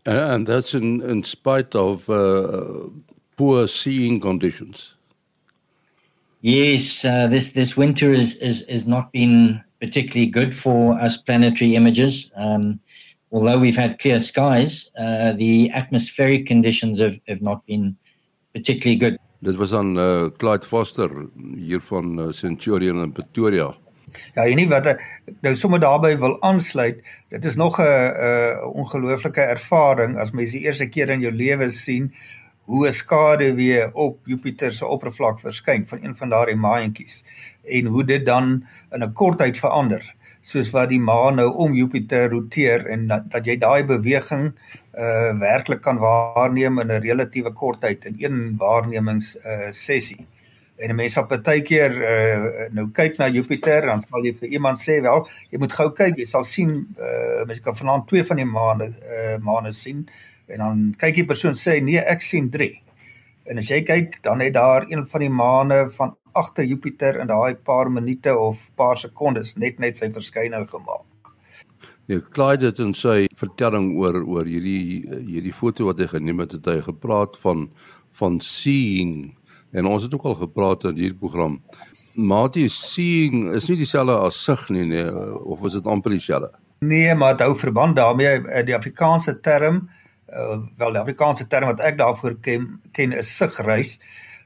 And 0.06 0.48
that's 0.48 0.74
in, 0.74 1.02
in 1.02 1.24
spite 1.24 1.76
of 1.76 2.10
uh, 2.10 2.90
poor 3.36 3.68
seeing 3.68 4.20
conditions. 4.20 4.96
Yes, 6.42 7.04
uh, 7.04 7.28
this 7.28 7.52
this 7.52 7.76
winter 7.76 8.14
is, 8.14 8.38
is 8.38 8.62
is 8.64 8.88
not 8.88 9.12
been 9.12 9.62
particularly 9.82 10.32
good 10.32 10.56
for 10.56 10.94
us 10.94 11.18
planetary 11.18 11.76
images. 11.76 12.32
Um, 12.36 12.80
although 13.32 13.60
we've 13.60 13.76
had 13.76 14.00
clear 14.00 14.20
skies, 14.20 14.92
uh, 14.98 15.34
the 15.34 15.72
atmospheric 15.74 16.48
conditions 16.48 17.00
have, 17.00 17.20
have 17.28 17.42
not 17.42 17.66
been 17.66 17.98
particularly 18.54 19.00
good. 19.00 19.18
Dit 19.42 19.56
was 19.56 19.74
aan 19.74 19.98
uh, 19.98 20.28
Clyde 20.38 20.66
Foster 20.66 21.10
hier 21.56 21.82
van 21.82 22.20
uh, 22.20 22.32
Centurion 22.32 23.04
in 23.04 23.12
Pretoria. 23.12 23.76
Ja, 24.34 24.44
en 24.44 24.58
nie 24.58 24.68
wat 24.68 24.88
ek 24.90 25.04
nou 25.46 25.54
sommer 25.56 25.80
daarbey 25.80 26.16
wil 26.20 26.36
aansluit, 26.46 27.04
dit 27.30 27.46
is 27.46 27.56
nog 27.56 27.78
'n 27.80 27.86
'n 27.86 28.74
ongelooflike 28.82 29.42
ervaring 29.42 30.18
as 30.18 30.32
mens 30.32 30.52
die 30.52 30.66
eerste 30.66 30.90
keer 30.90 31.10
in 31.10 31.22
jou 31.22 31.32
lewe 31.32 31.70
sien 31.70 32.12
hoe 32.66 32.88
'n 32.88 32.94
skade 32.94 33.54
weer 33.54 33.90
op 33.94 34.20
Jupiter 34.26 34.74
se 34.74 34.86
oppervlak 34.86 35.40
verskyn 35.40 35.88
van 35.88 36.04
een 36.04 36.16
van 36.16 36.30
daardie 36.30 36.56
maantjies 36.56 37.24
en 37.64 37.86
hoe 37.86 38.04
dit 38.04 38.26
dan 38.26 38.66
in 38.92 39.04
'n 39.04 39.14
kort 39.14 39.38
tyd 39.38 39.58
verander 39.58 40.04
soos 40.50 40.72
wat 40.74 40.90
die 40.90 41.02
maan 41.02 41.38
nou 41.38 41.50
om 41.66 41.76
Jupiter 41.78 42.30
roteer 42.32 42.88
en 42.90 43.08
dat, 43.12 43.28
dat 43.34 43.46
jy 43.46 43.58
daai 43.62 43.84
beweging 43.90 44.50
uh 45.00 45.32
werklik 45.40 45.84
kan 45.86 46.02
waarneem 46.02 46.80
in 46.82 46.92
'n 46.92 47.04
relatiewe 47.06 47.54
kort 47.54 47.82
tyd 47.82 48.06
in 48.06 48.16
een 48.18 48.58
waarnemings 48.58 49.36
uh 49.46 49.72
sessie. 49.72 50.26
En 50.80 50.90
'n 50.90 50.96
mens 50.96 51.14
sal 51.14 51.28
partykeer 51.28 51.92
uh, 51.92 52.70
nou 52.72 52.88
kyk 52.92 53.18
na 53.18 53.28
Jupiter 53.28 53.86
dan 53.86 54.02
sal 54.02 54.26
jy 54.26 54.34
vir 54.40 54.50
iemand 54.50 54.80
sê 54.80 55.02
wel, 55.02 55.28
jy 55.52 55.58
moet 55.60 55.74
gou 55.74 55.90
kyk, 55.92 56.18
jy 56.18 56.26
sal 56.26 56.44
sien 56.44 56.72
uh, 56.98 57.46
mens 57.46 57.60
kan 57.60 57.76
vanaand 57.76 58.08
twee 58.08 58.24
van 58.24 58.38
die 58.38 58.46
maane 58.46 58.88
uh, 58.88 59.38
maane 59.44 59.74
sien 59.74 60.08
en 60.48 60.58
dan 60.58 60.78
kyk 60.98 61.16
die 61.16 61.26
persoon 61.26 61.54
sê 61.56 61.80
nee, 61.82 62.00
ek 62.00 62.22
sien 62.22 62.50
3. 62.50 62.72
En 63.50 63.58
as 63.58 63.70
jy 63.72 63.82
kyk, 63.86 64.20
dan 64.26 64.42
het 64.44 64.54
daar 64.54 64.86
een 64.90 65.06
van 65.10 65.24
die 65.24 65.30
maane 65.34 65.78
van 65.96 66.16
agter 66.34 66.66
Jupiter 66.66 67.20
in 67.20 67.28
daai 67.28 67.56
paar 67.56 67.90
minute 67.92 68.36
of 68.38 68.70
paar 68.76 68.98
sekondes 68.98 69.56
net 69.58 69.80
net 69.80 69.98
sy 69.98 70.12
verskyning 70.14 70.68
gemaak. 70.70 71.06
Ja, 72.10 72.20
Clyde 72.34 72.72
het 72.72 72.80
in 72.80 72.96
sy 72.98 73.28
vertelling 73.38 73.94
oor 73.98 74.18
oor 74.24 74.46
hierdie 74.50 75.06
hierdie 75.28 75.54
foto 75.54 75.86
wat 75.86 76.00
hy 76.02 76.10
geneem 76.10 76.42
het, 76.42 76.58
het 76.58 76.66
hy 76.66 76.80
gepraat 76.86 77.38
van 77.44 77.70
van 78.20 78.40
seeing 78.44 79.30
En 79.72 79.86
ons 79.86 80.04
het 80.04 80.14
ook 80.14 80.24
al 80.24 80.36
gepraat 80.36 80.84
in 80.90 80.98
hierdie 80.98 81.20
program. 81.20 81.60
Mate 82.14 82.66
seeing 82.74 83.52
is 83.56 83.68
nie 83.70 83.78
dieselfde 83.80 84.16
as 84.18 84.40
sig 84.44 84.66
nie, 84.74 84.86
nee, 84.90 85.06
of 85.40 85.62
is 85.68 85.78
dit 85.78 85.88
amper 85.88 86.16
dieselfde? 86.16 86.50
Nee, 86.80 87.14
maar 87.16 87.38
dit 87.38 87.46
hou 87.46 87.56
verband 87.60 87.96
daarmee 87.96 88.40
eh, 88.40 88.64
die 88.66 88.76
Afrikaanse 88.76 89.36
term, 89.46 89.84
uh, 90.34 90.58
wel 90.80 90.96
die 90.96 91.02
Afrikaanse 91.02 91.48
term 91.48 91.70
wat 91.70 91.84
ek 91.86 92.00
daarvoor 92.00 92.38
ken, 92.42 92.72
ken 92.98 93.14
is 93.14 93.30
sigreis. 93.36 93.98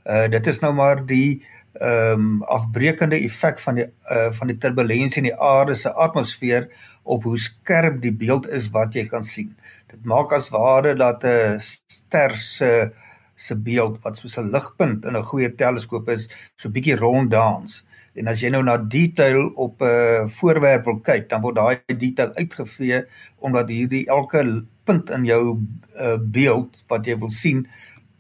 Uh 0.04 0.26
dit 0.28 0.48
is 0.52 0.60
nou 0.60 0.74
maar 0.76 1.06
die 1.08 1.46
ehm 1.74 2.20
um, 2.22 2.44
afbreekende 2.44 3.18
effek 3.18 3.60
van 3.60 3.76
die 3.76 3.86
uh, 4.12 4.30
van 4.38 4.48
die 4.48 4.58
turbulensie 4.58 5.24
in 5.24 5.30
die 5.32 5.40
aarde 5.42 5.76
se 5.76 5.90
atmosfeer 5.90 6.68
op 7.04 7.24
hoe 7.24 7.38
skerp 7.38 8.02
die 8.02 8.14
beeld 8.14 8.46
is 8.48 8.70
wat 8.70 8.94
jy 8.94 9.08
kan 9.10 9.24
sien. 9.26 9.56
Dit 9.90 10.06
maak 10.06 10.32
as 10.38 10.52
ware 10.54 10.94
dat 10.96 11.26
'n 11.26 11.58
ster 11.60 12.38
se 12.38 12.92
se 13.36 13.56
beeld 13.56 13.98
wat 14.04 14.18
soos 14.18 14.38
'n 14.38 14.52
ligpunt 14.52 15.06
in 15.06 15.18
'n 15.18 15.30
goeie 15.32 15.50
teleskoop 15.56 16.10
is, 16.10 16.30
so 16.56 16.70
bietjie 16.70 16.96
rond 16.96 17.32
dans. 17.32 17.86
En 18.14 18.28
as 18.28 18.42
jy 18.42 18.50
nou 18.50 18.64
na 18.64 18.78
detail 18.78 19.50
op 19.56 19.82
'n 19.82 19.86
uh, 19.86 20.30
voorwerp 20.30 20.86
wil 20.86 21.00
kyk, 21.00 21.30
dan 21.30 21.42
word 21.42 21.56
daai 21.56 21.98
detail 21.98 22.34
uitgevee 22.36 23.06
omdat 23.40 23.70
hierdie 23.70 24.06
elke 24.08 24.66
punt 24.84 25.10
in 25.10 25.26
jou 25.26 25.58
uh, 25.96 26.18
beeld 26.22 26.84
wat 26.88 27.06
jy 27.06 27.18
wil 27.18 27.30
sien 27.30 27.68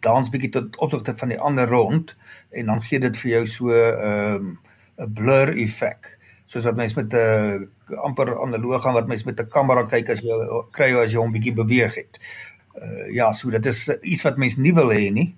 dans 0.03 0.29
bietjie 0.29 0.51
tot 0.53 0.77
opsigte 0.83 1.15
van 1.19 1.31
die 1.33 1.39
ander 1.39 1.69
rond 1.69 2.15
en 2.51 2.71
dan 2.71 2.83
gee 2.85 3.01
dit 3.03 3.17
vir 3.21 3.31
jou 3.31 3.45
so 3.47 3.71
'n 3.71 4.03
um, 4.09 4.57
blur 5.17 5.53
effek 5.57 6.17
soos 6.45 6.67
wat 6.69 6.75
mens 6.75 6.95
met 6.95 7.13
'n 7.13 7.67
uh, 7.89 8.03
amper 8.07 8.33
analoog 8.41 8.87
aan 8.87 8.93
wat 8.99 9.07
mens 9.07 9.23
met 9.23 9.39
'n 9.39 9.47
kamera 9.49 9.83
kyk 9.83 10.09
as 10.09 10.21
jy 10.21 10.35
kry 10.71 10.91
as 10.93 11.11
jy 11.11 11.19
hom 11.19 11.31
bietjie 11.31 11.53
beweeg 11.53 11.95
het. 11.95 12.19
Uh, 12.81 13.13
ja, 13.13 13.33
so 13.33 13.49
dit 13.49 13.65
is 13.65 13.89
iets 14.01 14.23
wat 14.23 14.37
mens 14.37 14.57
nie 14.57 14.73
wil 14.73 14.91
hê 14.91 15.11
nie. 15.11 15.33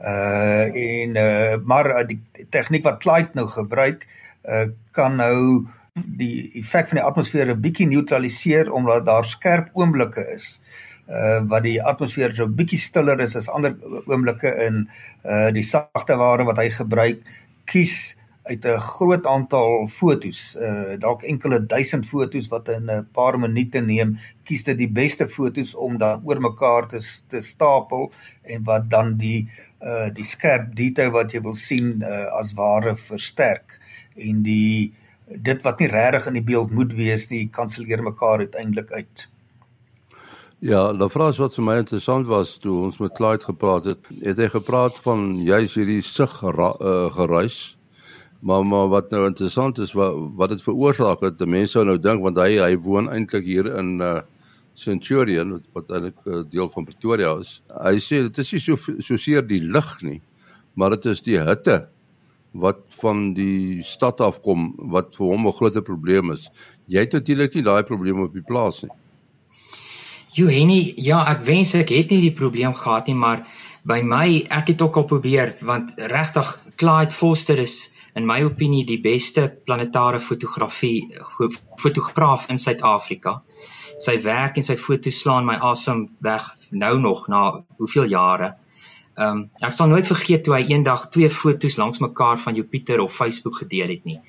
Uh 0.00 0.66
en 0.74 1.16
uh 1.16 1.56
maar 1.64 1.86
uh, 1.90 2.06
die 2.06 2.20
tegniek 2.50 2.84
wat 2.84 3.00
Clyde 3.00 3.30
nou 3.34 3.46
gebruik, 3.46 4.06
uh 4.44 4.66
kan 4.92 5.16
nou 5.16 5.66
die 5.94 6.50
effek 6.54 6.88
van 6.88 6.98
die 6.98 7.06
atmosfeer 7.06 7.48
'n 7.50 7.60
bietjie 7.60 7.86
neutraliseer 7.86 8.72
omdat 8.72 9.06
daar 9.06 9.24
skerp 9.24 9.70
oomblikke 9.72 10.22
is. 10.34 10.60
Uh 10.60 10.87
wat 11.48 11.62
die 11.64 11.78
atmosfeer 11.80 12.34
so 12.36 12.46
bietjie 12.46 12.78
stiller 12.78 13.20
is 13.24 13.36
as 13.36 13.48
ander 13.48 13.74
oomblikke 14.06 14.50
in 14.66 14.82
uh 15.24 15.48
die 15.56 15.64
sagte 15.64 16.16
ware 16.20 16.44
wat 16.44 16.60
hy 16.60 16.68
gebruik 16.74 17.22
kies 17.64 18.14
uit 18.48 18.64
'n 18.64 18.80
groot 18.80 19.26
aantal 19.26 19.88
fotos, 19.88 20.56
uh 20.56 20.96
dalk 21.00 21.22
enkele 21.22 21.58
duisend 21.66 22.06
fotos 22.06 22.48
wat 22.48 22.68
in 22.68 22.90
'n 22.90 23.06
paar 23.12 23.38
minute 23.38 23.80
neem, 23.80 24.16
kies 24.44 24.62
dit 24.62 24.78
die 24.78 24.92
beste 25.00 25.28
fotos 25.28 25.74
om 25.74 25.98
dan 25.98 26.22
oor 26.24 26.40
mekaar 26.40 26.88
te 26.88 27.00
te 27.28 27.40
stapel 27.40 28.12
en 28.42 28.64
wat 28.64 28.90
dan 28.90 29.16
die 29.16 29.48
uh 29.80 30.08
die 30.08 30.24
skerp 30.24 30.74
detail 30.76 31.10
wat 31.10 31.32
jy 31.32 31.40
wil 31.42 31.54
sien 31.54 32.02
uh 32.02 32.26
as 32.40 32.54
ware 32.54 32.96
versterk 32.96 33.80
en 34.16 34.42
die 34.42 34.92
dit 35.28 35.62
wat 35.62 35.80
nie 35.80 35.88
regtig 35.88 36.26
in 36.26 36.34
die 36.34 36.48
beeld 36.52 36.70
moet 36.70 36.92
wees 36.92 37.28
nie, 37.30 37.48
kanselleer 37.48 38.02
mekaar 38.02 38.38
uiteindelik 38.38 38.92
uit. 38.92 39.28
Ja, 40.60 40.92
die 40.92 41.08
vraag 41.08 41.36
wat 41.38 41.54
vir 41.54 41.64
my 41.64 41.76
interessant 41.78 42.26
was 42.26 42.56
toe 42.58 42.74
ons 42.88 42.98
met 42.98 43.12
Clyde 43.14 43.44
gepraat 43.44 43.84
het, 43.84 43.98
het 44.24 44.38
hy 44.38 44.48
gepraat 44.50 44.96
van 45.04 45.36
juis 45.38 45.74
hierdie 45.78 46.02
sig 46.02 46.32
uh, 46.42 47.10
geruis 47.14 47.78
Maar 48.42 48.66
maar 48.66 48.88
wat 48.88 49.10
nou 49.10 49.26
interessant 49.26 49.78
is 49.78 49.92
wat 49.92 50.14
wat 50.36 50.50
dit 50.50 50.62
veroorsaak 50.62 51.20
het, 51.20 51.40
mense 51.46 51.72
sou 51.72 51.84
nou 51.84 51.98
dink 51.98 52.22
want 52.22 52.38
hy 52.38 52.58
hy 52.62 52.76
woon 52.78 53.10
eintlik 53.10 53.44
hier 53.44 53.66
in 53.78 53.98
uh 54.00 54.20
Centurion 54.78 55.56
wat, 55.56 55.64
wat 55.74 55.88
eintlik 55.90 56.18
'n 56.24 56.34
uh, 56.34 56.42
deel 56.50 56.68
van 56.70 56.84
Pretoria 56.84 57.32
is. 57.40 57.62
Hy 57.66 57.98
sê 57.98 58.22
dit 58.22 58.38
is 58.38 58.52
nie 58.52 58.60
so 58.60 58.76
so 59.02 59.16
seer 59.16 59.42
die 59.42 59.58
lig 59.58 60.02
nie, 60.02 60.20
maar 60.74 60.90
dit 60.90 61.06
is 61.06 61.22
die 61.22 61.38
hitte 61.38 61.88
wat 62.52 62.78
van 63.02 63.34
die 63.34 63.82
stad 63.82 64.20
af 64.20 64.38
kom 64.42 64.74
wat 64.78 65.16
vir 65.16 65.26
hom 65.26 65.46
'n 65.46 65.52
groot 65.52 65.82
probleem 65.84 66.30
is. 66.30 66.50
Jy 66.86 67.00
het 67.00 67.12
natuurlik 67.12 67.54
nie 67.54 67.62
daai 67.62 67.82
probleem 67.82 68.22
op 68.22 68.32
die 68.32 68.46
plaas 68.46 68.82
nie. 68.82 68.90
Johanny, 70.36 70.92
ja, 71.00 71.22
ek 71.30 71.40
wens 71.46 71.72
ek 71.78 71.88
het 71.94 72.10
nie 72.12 72.20
die 72.26 72.34
probleem 72.36 72.74
gehad 72.76 73.08
nie, 73.08 73.16
maar 73.16 73.46
by 73.88 74.02
my 74.04 74.26
ek 74.52 74.74
het 74.74 74.82
ook 74.84 74.98
al 75.00 75.06
probeer 75.08 75.54
want 75.64 75.94
regtig 75.96 76.50
Clyde 76.76 77.16
Foster 77.16 77.58
is 77.58 77.94
in 78.18 78.26
my 78.28 78.42
opinie 78.44 78.84
die 78.84 78.98
beste 79.00 79.46
planetare 79.48 80.20
fotografie 80.20 81.08
fotograaf 81.80 82.48
in 82.52 82.60
Suid-Afrika. 82.60 83.38
Sy 83.98 84.18
werk 84.22 84.58
en 84.58 84.66
sy 84.66 84.76
foto's 84.78 85.22
slaan 85.22 85.48
my 85.48 85.56
asem 85.70 86.04
weg 86.24 86.44
nou 86.70 86.98
nog 87.00 87.26
na 87.32 87.44
hoeveel 87.80 88.10
jare. 88.12 88.52
Ehm 89.18 89.30
um, 89.38 89.40
ek 89.64 89.74
sal 89.74 89.88
nooit 89.90 90.06
vergeet 90.06 90.44
toe 90.44 90.54
hy 90.58 90.66
eendag 90.74 91.08
twee 91.14 91.30
foto's 91.32 91.78
langs 91.80 92.04
mekaar 92.04 92.38
van 92.38 92.54
Jupiter 92.54 93.00
op 93.00 93.10
Facebook 93.10 93.62
gedeel 93.64 93.96
het 93.96 94.04
nie. 94.04 94.20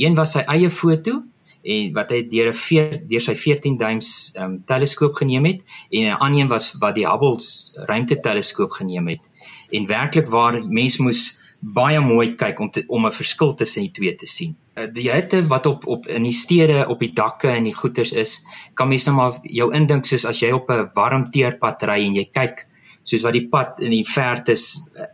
Een 0.00 0.14
was 0.16 0.38
sy 0.38 0.46
eie 0.46 0.70
foto 0.70 1.20
en 1.62 1.92
wat 1.92 2.10
hy 2.10 2.22
deur 2.28 2.52
'n 2.52 3.06
deur 3.08 3.20
sy 3.20 3.34
14 3.34 3.76
duims 3.76 4.32
ehm 4.36 4.44
um, 4.44 4.62
teleskoop 4.64 5.14
geneem 5.14 5.44
het 5.44 5.60
en 5.90 6.06
'n 6.06 6.18
ander 6.18 6.40
een 6.40 6.48
was 6.48 6.72
wat 6.78 6.94
die 6.94 7.06
Hubble 7.06 7.38
ruimteteleskoop 7.74 8.70
geneem 8.70 9.08
het. 9.08 9.24
En 9.70 9.86
werklik 9.86 10.28
waar 10.28 10.62
mens 10.68 10.96
moes 10.98 11.38
baie 11.60 12.00
mooi 12.00 12.34
kyk 12.34 12.60
om 12.60 12.70
te, 12.70 12.84
om 12.88 13.06
'n 13.06 13.12
verskil 13.12 13.54
tussen 13.54 13.82
die 13.82 13.90
twee 13.90 14.14
te 14.14 14.26
sien. 14.26 14.56
Uh, 14.74 14.86
die 14.92 15.10
hitte 15.10 15.46
wat 15.46 15.66
op 15.66 15.86
op 15.86 16.06
in 16.06 16.22
die 16.22 16.32
stede 16.32 16.88
op 16.88 16.98
die 16.98 17.12
dakke 17.12 17.48
en 17.48 17.64
die 17.64 17.74
goeters 17.74 18.12
is, 18.12 18.44
kan 18.74 18.88
mens 18.88 19.04
nou 19.04 19.16
maar 19.16 19.38
jou 19.42 19.74
indink 19.74 20.04
soos 20.04 20.24
as 20.24 20.40
jy 20.40 20.50
op 20.52 20.70
'n 20.70 20.90
warm 20.94 21.30
teerpad 21.30 21.82
ry 21.82 22.06
en 22.06 22.14
jy 22.14 22.28
kyk 22.32 22.66
soos 23.04 23.22
wat 23.22 23.32
die 23.32 23.48
pad 23.48 23.80
in 23.80 23.90
die 23.90 24.04
verte 24.06 24.54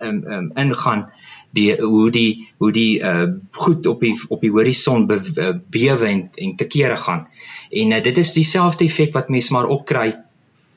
um, 0.00 0.24
um, 0.26 0.50
ingaan 0.56 1.06
die 1.50 1.76
hoe 1.80 2.10
die 2.10 2.48
hoe 2.58 2.72
die 2.72 3.00
uh, 3.00 3.28
goed 3.52 3.86
op 3.86 4.00
die 4.00 4.14
op 4.28 4.40
die 4.40 4.50
horison 4.50 5.06
be, 5.06 5.20
bewe 5.70 6.06
en, 6.06 6.28
en 6.34 6.56
te 6.56 6.66
kere 6.66 6.96
gaan. 6.96 7.26
En 7.70 7.92
uh, 7.92 8.02
dit 8.02 8.18
is 8.18 8.32
dieselfde 8.32 8.84
effek 8.84 9.14
wat 9.14 9.28
mens 9.28 9.50
maar 9.50 9.66
opkry 9.66 10.14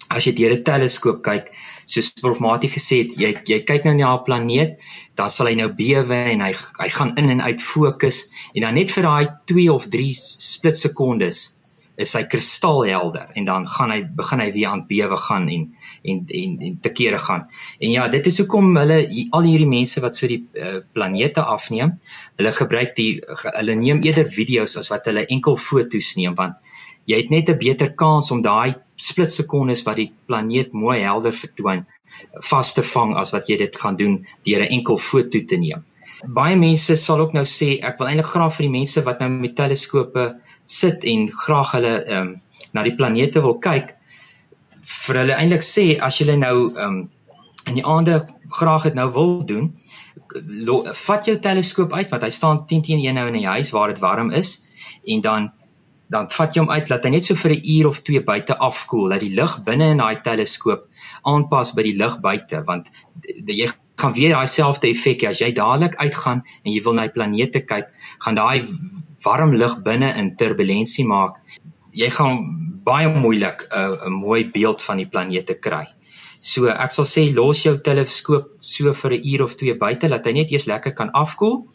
as 0.10 0.26
jy 0.26 0.34
deur 0.34 0.56
'n 0.58 0.64
teleskoop 0.66 1.22
kyk 1.24 1.52
soos 1.86 2.10
Prof 2.22 2.40
Mati 2.40 2.70
gesê 2.70 3.04
het, 3.04 3.14
jy 3.18 3.34
jy 3.46 3.60
kyk 3.66 3.86
nou 3.86 3.96
na 3.98 4.16
'n 4.16 4.24
planeet, 4.26 4.80
dan 5.16 5.30
sal 5.30 5.48
hy 5.48 5.56
nou 5.56 5.70
bewe 5.70 6.20
en 6.34 6.42
hy 6.42 6.54
hy 6.80 6.90
gaan 6.90 7.14
in 7.18 7.30
en 7.30 7.42
uit 7.42 7.62
fokus 7.62 8.30
en 8.54 8.62
dan 8.62 8.74
net 8.74 8.90
vir 8.92 9.04
daai 9.04 9.28
2 9.46 9.70
of 9.74 9.88
3 9.88 10.14
split 10.38 10.78
sekondes 10.78 11.59
is 12.00 12.14
hy 12.16 12.24
kristalhelder 12.32 13.34
en 13.36 13.46
dan 13.48 13.68
gaan 13.68 13.92
hy 13.92 14.00
begin 14.22 14.44
hy 14.44 14.50
weer 14.56 14.72
aan 14.72 14.86
bewe 14.88 15.18
gaan 15.28 15.50
en 15.52 15.68
en 16.04 16.24
en 16.42 16.56
en 16.68 16.78
te 16.80 16.92
kere 16.96 17.20
gaan. 17.20 17.44
En 17.80 17.92
ja, 17.92 18.08
dit 18.08 18.26
is 18.32 18.40
hoekom 18.40 18.72
hulle 18.80 19.00
al 19.36 19.48
hierdie 19.48 19.68
mense 19.68 20.02
wat 20.04 20.16
so 20.16 20.30
die 20.32 20.42
uh, 20.56 20.80
planete 20.96 21.44
afneem, 21.44 21.98
hulle 22.40 22.54
gebruik 22.56 22.96
die 22.96 23.12
hulle 23.44 23.76
neem 23.76 24.04
eerder 24.08 24.30
video's 24.40 24.78
as 24.80 24.88
wat 24.94 25.12
hulle 25.12 25.28
enkel 25.28 25.60
foto's 25.60 26.16
neem 26.20 26.38
want 26.40 26.56
jy 27.10 27.18
het 27.24 27.32
net 27.34 27.50
'n 27.50 27.58
beter 27.58 27.94
kans 27.96 28.32
om 28.32 28.42
daai 28.42 28.76
split 28.96 29.32
sekondes 29.32 29.84
wat 29.88 29.98
die 29.98 30.12
planeet 30.28 30.74
mooi 30.74 31.00
helder 31.02 31.34
vertoon 31.34 31.86
vas 32.50 32.74
te 32.74 32.84
vang 32.84 33.16
as 33.22 33.32
wat 33.36 33.48
jy 33.50 33.58
dit 33.58 33.76
gaan 33.82 33.96
doen 33.96 34.16
deur 34.46 34.62
'n 34.64 34.74
enkel 34.78 34.98
foto 34.98 35.40
te 35.52 35.58
neem. 35.58 35.84
Baie 36.28 36.56
mense 36.60 36.96
sal 37.00 37.20
ook 37.24 37.34
nou 37.34 37.46
sê 37.48 37.78
ek 37.86 38.00
wil 38.00 38.10
eintlik 38.12 38.32
graag 38.34 38.52
vir 38.58 38.66
die 38.68 38.74
mense 38.74 39.04
wat 39.06 39.22
nou 39.24 39.30
met 39.32 39.56
teleskope 39.56 40.26
sit 40.66 41.06
en 41.08 41.30
graag 41.32 41.72
hulle 41.78 41.94
ehm 42.04 42.34
um, 42.34 42.36
na 42.76 42.84
die 42.84 42.96
planete 42.96 43.42
wil 43.42 43.56
kyk 43.64 43.96
vir 44.90 45.22
hulle 45.22 45.38
eintlik 45.38 45.64
sê 45.64 45.86
as 46.08 46.20
jy 46.20 46.36
nou 46.36 46.56
ehm 46.76 46.84
um, 46.88 47.00
in 47.68 47.80
die 47.80 47.86
aande 47.86 48.20
graag 48.50 48.90
dit 48.90 48.98
nou 48.98 49.08
wil 49.14 49.40
doen 49.46 49.72
vat 51.06 51.26
jou 51.26 51.38
teleskoop 51.40 51.94
uit 51.94 52.12
want 52.12 52.24
hy 52.26 52.30
staan 52.34 52.66
10 52.68 52.84
teen 52.88 53.02
1 53.06 53.16
nou 53.16 53.28
in 53.30 53.40
die 53.40 53.48
huis 53.48 53.72
waar 53.72 53.94
dit 53.94 54.02
warm 54.04 54.32
is 54.32 54.60
en 55.06 55.22
dan 55.22 55.50
dan 56.10 56.30
vat 56.34 56.56
jy 56.56 56.64
hom 56.64 56.72
uit 56.74 56.90
laat 56.90 57.04
hy 57.06 57.12
net 57.14 57.26
so 57.26 57.36
vir 57.36 57.54
'n 57.56 57.66
uur 57.76 57.88
of 57.88 58.02
twee 58.02 58.22
buite 58.22 58.58
afkoel 58.58 59.10
dat 59.10 59.22
die 59.22 59.36
lig 59.40 59.54
binne 59.64 59.92
in 59.94 60.02
daai 60.02 60.22
teleskoop 60.26 60.88
aanpas 61.24 61.74
by 61.76 61.84
die 61.84 61.98
lig 61.98 62.20
buite 62.22 62.64
want 62.66 62.90
jy 63.46 63.70
kan 64.00 64.16
weer 64.16 64.34
daai 64.36 64.48
selfde 64.48 64.90
effek 64.90 65.26
as 65.30 65.42
jy 65.44 65.52
dadelik 65.56 65.98
uitgaan 66.00 66.42
en 66.64 66.72
jy 66.72 66.82
wil 66.86 66.98
na 66.98 67.08
die 67.08 67.16
planete 67.16 67.62
kyk 67.68 67.92
gaan 68.26 68.40
daai 68.40 68.66
warm 69.26 69.56
lig 69.62 69.76
binne 69.86 70.14
in 70.22 70.36
turbulensie 70.40 71.06
maak. 71.06 71.40
Jy 71.92 72.10
gaan 72.16 72.44
baie 72.86 73.10
moeilik 73.12 73.66
'n 73.68 73.96
uh, 74.08 74.14
mooi 74.14 74.44
beeld 74.56 74.82
van 74.82 74.98
die 74.98 75.10
planete 75.14 75.60
kry. 75.60 75.86
So 76.40 76.70
ek 76.72 76.92
sal 76.96 77.06
sê 77.06 77.28
los 77.36 77.64
jou 77.66 77.76
teleskoop 77.78 78.56
so 78.60 78.94
vir 78.94 79.12
'n 79.14 79.24
uur 79.32 79.44
of 79.44 79.56
twee 79.56 79.76
buite 79.76 80.10
laat 80.10 80.26
hy 80.26 80.34
net 80.34 80.52
eers 80.52 80.68
lekker 80.68 80.94
kan 80.96 81.12
afkoel 81.12 81.68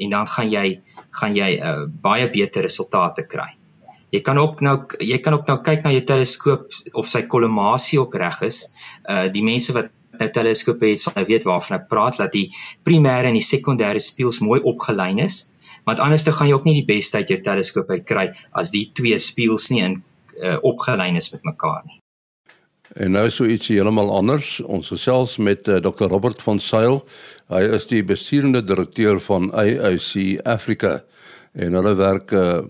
en 0.00 0.10
dan 0.10 0.26
gaan 0.26 0.50
jy 0.50 0.82
gaan 1.10 1.34
jy 1.34 1.50
'n 1.56 1.62
uh, 1.62 1.86
baie 1.86 2.26
beter 2.30 2.62
resultate 2.62 3.26
kry. 3.28 3.58
Jy 4.10 4.20
kan 4.20 4.38
ook 4.38 4.60
nou 4.60 4.86
jy 4.98 5.18
kan 5.18 5.34
ook 5.34 5.46
nou 5.46 5.58
kyk 5.62 5.84
na 5.84 5.90
jou 5.92 6.04
teleskoop 6.04 6.72
of 6.94 7.08
sy 7.08 7.22
kolimasie 7.22 8.00
ook 8.00 8.14
reg 8.14 8.42
is. 8.42 8.72
Uh 9.08 9.28
die 9.28 9.42
mense 9.44 9.72
wat 9.72 9.90
nou 10.22 10.30
teleskope 10.32 10.90
het, 10.90 11.00
sal 11.00 11.16
weet 11.28 11.46
waarvan 11.48 11.78
ek 11.80 11.88
praat 11.90 12.18
dat 12.20 12.32
die 12.34 12.48
primêre 12.86 13.30
en 13.30 13.38
die 13.38 13.44
sekondêre 13.44 14.02
spieëls 14.02 14.42
mooi 14.44 14.60
opgelyn 14.60 15.22
is. 15.24 15.46
Want 15.88 16.02
anders 16.04 16.26
dan 16.26 16.36
gaan 16.36 16.50
jy 16.50 16.56
ook 16.58 16.66
nie 16.68 16.80
die 16.80 16.88
beste 16.88 17.22
uit 17.22 17.32
jou 17.32 17.40
teleskoop 17.40 17.90
uit 17.90 18.04
kry 18.08 18.26
as 18.52 18.72
die 18.74 18.88
twee 18.94 19.18
spieëls 19.18 19.70
nie 19.74 19.84
in 19.86 20.02
uh 20.38 20.58
opgelyn 20.62 21.16
is 21.18 21.32
met 21.32 21.42
mekaar 21.42 21.82
nie. 21.86 21.98
En 22.96 23.12
nou 23.12 23.26
so 23.30 23.44
ietsie 23.44 23.76
heeltemal 23.76 24.10
anders. 24.14 24.58
Ons 24.64 24.88
gesels 24.94 25.36
met 25.42 25.68
uh, 25.68 25.76
Dr. 25.84 26.08
Robert 26.08 26.40
van 26.42 26.60
Sail. 26.60 27.02
Hy 27.52 27.60
is 27.76 27.88
die 27.90 28.00
besturende 28.06 28.62
direkteur 28.64 29.20
van 29.20 29.50
AIC 29.52 30.40
Africa 30.48 31.02
en 31.58 31.74
hulle 31.76 31.94
werk 31.98 32.32
uh, 32.32 32.60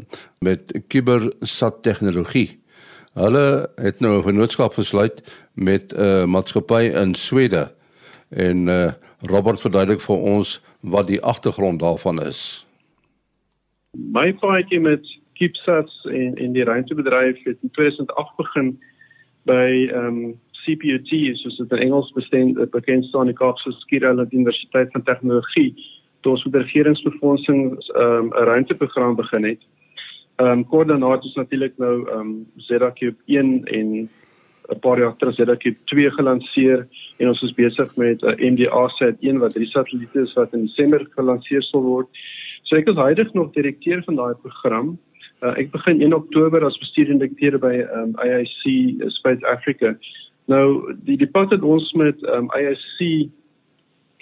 met 0.43 0.73
kubersat 0.89 1.83
tegnologie. 1.87 2.59
Hulle 3.19 3.71
het 3.75 4.01
nou 4.01 4.19
'n 4.19 4.23
vennootskap 4.23 4.73
gesluit 4.73 5.49
met 5.55 5.93
'n 5.93 6.01
uh, 6.01 6.25
maatskappy 6.25 6.83
in 7.03 7.15
Swede 7.15 7.73
en 8.29 8.67
uh, 8.67 8.93
Robert 9.21 9.61
verduidelik 9.61 10.01
vir 10.01 10.17
ons 10.17 10.63
wat 10.81 11.07
die 11.07 11.23
agtergrond 11.23 11.81
daarvan 11.81 12.23
is. 12.23 12.67
My 13.91 14.35
paadjie 14.35 14.81
met 14.81 15.19
KeepSats 15.33 16.05
en 16.05 16.35
en 16.35 16.53
die 16.53 16.65
ruimtebedryf 16.65 17.43
het 17.43 17.59
in 17.63 17.71
2008 17.71 18.37
begin 18.37 18.81
by 19.43 19.89
ehm 19.93 20.07
um, 20.07 20.41
CPUT, 20.65 21.11
soos 21.39 21.57
dit 21.57 21.73
in 21.73 21.79
Engels 21.79 22.13
bestaan, 22.13 22.69
bekend 22.71 23.05
staan 23.05 23.27
die 23.27 23.35
Kaapse 23.35 23.73
Skiereiland 23.73 24.33
Universiteit 24.33 24.91
van 24.93 25.03
Tegnologie, 25.03 25.75
toe 26.21 26.33
ons 26.33 26.45
met 26.45 26.63
regeringsbefondsing 26.63 27.61
ehm 27.95 28.05
um, 28.05 28.27
'n 28.29 28.45
ruimteprogram 28.45 29.15
begin 29.17 29.45
het. 29.45 29.63
Ehm 30.39 30.65
um, 30.71 31.11
het 31.11 31.25
ons 31.25 31.35
natuurlik 31.35 31.79
nou 31.79 32.09
ehm 32.09 32.21
um, 32.21 32.47
ZeroCube 32.57 33.17
1 33.27 33.65
en 33.65 34.09
'n 34.69 34.79
paar 34.81 34.99
jaar 34.99 35.17
terug 35.17 35.35
ZeroCube 35.35 35.77
2 35.85 36.11
gelanseer 36.11 36.87
en 37.17 37.29
ons 37.29 37.43
is 37.43 37.55
besig 37.55 37.97
met 37.97 38.23
'n 38.23 38.27
uh, 38.27 38.51
MDA-sat 38.51 39.17
1 39.21 39.39
wat 39.39 39.53
drie 39.53 39.67
satelliete 39.67 40.21
is 40.21 40.33
wat 40.33 40.53
in 40.53 40.67
Desember 40.67 41.07
gelanseer 41.11 41.63
sal 41.63 41.83
word. 41.83 42.09
So 42.63 42.77
ek 42.77 42.89
is 42.89 42.95
huidig 42.95 43.33
nog 43.33 43.53
direkteur 43.53 44.03
van 44.05 44.15
daai 44.15 44.35
program. 44.35 44.99
Uh, 45.43 45.59
ek 45.59 45.71
begin 45.71 46.03
1 46.03 46.15
Oktober 46.15 46.65
as 46.65 46.79
bestuurende 46.79 47.27
direkteur 47.27 47.59
by 47.59 47.75
um, 47.99 48.15
IIC 48.23 48.63
Space 49.11 49.47
Africa. 49.47 49.99
Nou 50.47 50.95
die 51.05 51.27
pad 51.27 51.51
wat 51.51 51.63
ons 51.63 51.93
met 51.93 52.23
um, 52.23 52.47
IIC 52.55 53.31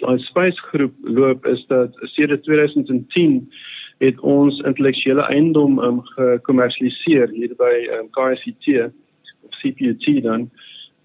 ons 0.05 0.25
space 0.25 0.59
groep 0.59 0.93
loop 1.01 1.45
is 1.45 1.65
dat 1.67 1.93
sedert 2.01 2.43
2010 2.43 3.49
het 3.97 4.19
ons 4.19 4.59
intellektuele 4.61 5.25
eiendom 5.33 5.79
um, 5.79 6.01
gekommersialiseer 6.15 7.29
hier 7.33 7.53
by 7.57 7.73
um, 7.97 8.09
KSCT 8.13 8.89
of 9.45 9.61
CPUT 9.61 10.23
dan. 10.23 10.49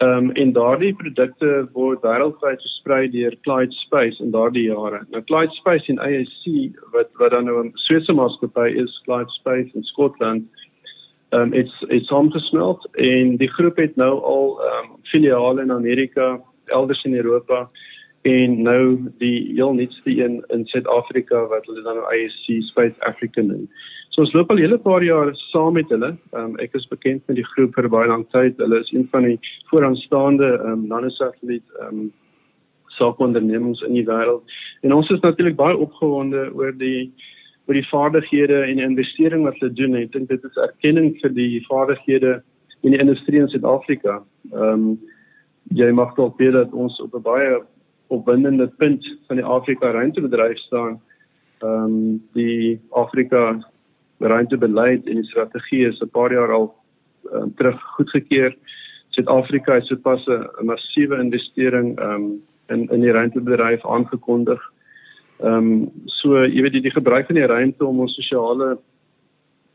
Ehm 0.03 0.29
um, 0.29 0.31
en 0.31 0.53
daardie 0.53 0.95
produkte 0.99 1.69
word 1.73 2.03
wêreldwyd 2.03 2.61
versprei 2.65 3.05
deur 3.11 3.37
Clyde 3.47 3.77
Space 3.85 4.23
in 4.23 4.33
daardie 4.35 4.65
jare. 4.67 5.05
Nou 5.15 5.23
Clyde 5.29 5.55
Space 5.55 5.93
en 5.93 6.01
AAC 6.03 6.75
wat 6.95 7.13
wat 7.21 7.31
dan 7.31 7.45
nou 7.45 7.65
'n 7.65 7.71
Switserse 7.75 8.13
maatskappy 8.13 8.69
is, 8.83 9.01
Clyde 9.05 9.31
Space 9.31 9.71
in 9.75 9.85
Skotland. 9.85 10.45
Ehm 11.31 11.43
um, 11.43 11.53
it's 11.53 11.85
it's 11.89 12.11
omgesmelt 12.11 12.89
en 12.93 13.37
die 13.37 13.53
groep 13.53 13.77
het 13.77 13.97
nou 13.97 14.21
al 14.21 14.59
ehm 14.61 14.91
um, 14.91 14.99
filiale 15.03 15.63
in 15.63 15.73
Amerika, 15.73 16.41
elders 16.67 17.05
in 17.05 17.15
Europa 17.15 17.71
en 18.23 18.62
nou 18.62 19.11
die 19.19 19.52
heel 19.55 19.73
nuutste 19.75 20.11
een 20.11 20.45
in 20.55 20.67
Suid-Afrika 20.71 21.47
wat 21.50 21.67
hulle 21.67 21.83
dan 21.83 21.99
nou 21.99 22.14
ISC 22.14 22.62
Space 22.69 23.00
Africa 23.00 23.43
noem. 23.43 23.67
So 24.14 24.23
ons 24.23 24.35
loop 24.37 24.50
al 24.52 24.61
hele 24.62 24.79
paar 24.79 25.02
jaar 25.02 25.33
saam 25.49 25.75
met 25.75 25.91
hulle. 25.91 26.12
Um, 26.37 26.55
ek 26.62 26.76
is 26.79 26.87
bekend 26.91 27.25
met 27.26 27.38
die 27.41 27.47
groep 27.55 27.75
vir 27.75 27.88
baie 27.91 28.11
lank 28.11 28.29
tyd. 28.31 28.59
Hulle 28.61 28.83
is 28.85 28.93
een 28.93 29.09
van 29.11 29.26
die 29.26 29.38
vooraanstaande 29.71 30.52
um, 30.69 30.87
nanosatelliet 30.91 31.64
um 31.87 32.11
saakondernemings 32.99 33.81
in 33.88 33.97
die 33.97 34.05
wêreld. 34.07 34.45
En 34.85 34.93
ons 34.93 35.09
is 35.11 35.23
natuurlik 35.25 35.57
baie 35.57 35.76
opgewonde 35.76 36.50
oor 36.52 36.75
die 36.76 37.11
oor 37.67 37.79
die 37.79 37.88
vaardighede 37.88 38.59
en 38.67 38.79
die 38.79 38.87
investering 38.87 39.47
wat 39.47 39.59
hulle 39.62 39.73
doen. 39.79 39.97
Ek 39.97 40.12
dink 40.12 40.29
dit 40.29 40.45
is 40.45 40.61
erkenning 40.61 41.14
vir 41.23 41.33
die 41.35 41.62
vaardighede 41.71 42.37
in 42.83 42.95
die 42.95 43.00
industrie 43.00 43.41
in 43.41 43.50
Suid-Afrika. 43.50 44.21
Um 44.52 44.99
jy 45.73 45.88
mag 45.95 46.12
dalk 46.19 46.37
weet 46.43 46.52
dat 46.52 46.73
ons 46.76 47.00
op 47.00 47.14
'n 47.17 47.23
baie 47.23 47.62
opwindende 48.12 48.69
punt 48.78 49.07
van 49.26 49.40
die 49.40 49.45
Afrika 49.45 49.90
ruimtebedryf 49.90 50.59
staan. 50.59 51.00
Ehm 51.62 51.85
um, 51.85 52.28
die 52.33 52.81
Afrika 52.90 53.58
ruimtebeleid 54.19 55.06
en 55.06 55.21
die 55.21 55.30
strategie 55.30 55.87
is 55.87 56.00
'n 56.00 56.10
paar 56.10 56.32
jaar 56.32 56.52
al 56.52 56.75
um, 57.32 57.54
terug 57.54 57.80
goedgekeur. 57.97 58.56
Suid-Afrika 59.08 59.75
het 59.75 59.87
sopas 59.87 60.26
'n 60.26 60.65
massiewe 60.65 61.19
investering 61.19 61.99
ehm 61.99 62.10
um, 62.10 62.43
in 62.69 62.89
in 62.91 63.00
die 63.00 63.13
ruimtebedryf 63.13 63.87
aangekondig. 63.87 64.73
Ehm 65.41 65.54
um, 65.54 65.91
so 66.04 66.45
jy 66.45 66.63
weet 66.63 66.73
die, 66.73 66.82
die 66.82 66.99
gebruik 66.99 67.26
van 67.26 67.34
die 67.34 67.47
ruimte 67.47 67.87
om 67.87 68.00
ons 68.00 68.15
sosiale 68.15 68.78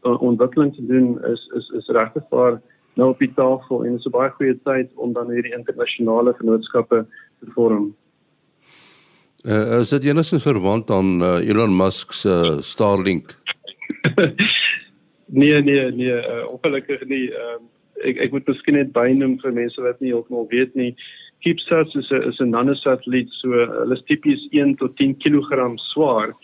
uh, 0.03 0.21
ontwikkeling 0.21 0.75
te 0.75 0.85
doen 0.85 1.25
is 1.25 1.51
is 1.55 1.69
is 1.69 1.87
regtig 1.87 2.23
waar 2.29 2.61
nou 2.93 3.09
op 3.09 3.19
die 3.19 3.33
tafel 3.33 3.83
en 3.83 3.91
dit 3.91 3.99
is 3.99 4.05
'n 4.05 4.17
baie 4.17 4.29
goeie 4.29 4.59
tyd 4.63 4.93
om 4.95 5.13
dan 5.13 5.31
hierdie 5.31 5.57
internasionale 5.57 6.33
vennootskappe 6.33 7.05
te 7.39 7.51
vorm. 7.55 7.95
Uh, 9.47 9.79
is 9.79 9.89
dit 9.89 10.03
enigstens 10.03 10.43
verwant 10.43 10.89
aan 10.91 11.21
uh, 11.23 11.49
Elon 11.49 11.75
Musk 11.75 12.11
se 12.11 12.29
uh, 12.29 12.57
Starlink? 12.59 13.37
nee, 15.41 15.61
nee, 15.61 15.91
nee, 15.91 16.17
uh, 16.19 16.41
ongelukkig 16.51 17.05
nie. 17.07 17.29
Uh, 17.31 17.55
ek 18.03 18.19
ek 18.25 18.33
moet 18.35 18.49
miskien 18.51 18.75
net 18.75 18.89
bynoem 18.91 19.37
vir 19.39 19.53
mense 19.55 19.85
wat 19.85 20.01
nie 20.03 20.11
heeltemal 20.11 20.49
weet 20.51 20.75
nie. 20.75 20.89
CubeSat 21.45 21.95
is 21.95 22.09
'n 22.11 22.27
is 22.27 22.41
'n 22.43 22.51
nanosatelliet, 22.51 23.31
so 23.39 23.55
hulle 23.55 23.95
is 23.95 24.03
tipies 24.11 24.43
1 24.51 24.75
tot 24.81 24.97
10 24.99 25.15
kg 25.23 25.77
swaar. 25.93 26.35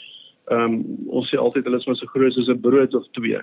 Ehm 0.48 0.64
um, 0.64 0.78
ons 1.20 1.28
sê 1.28 1.36
altyd 1.36 1.68
hulle 1.68 1.82
is 1.84 1.88
maar 1.88 2.00
so 2.00 2.08
groot 2.08 2.34
soos 2.34 2.48
'n 2.48 2.62
brood 2.62 2.96
of 2.96 3.04
twee. 3.20 3.42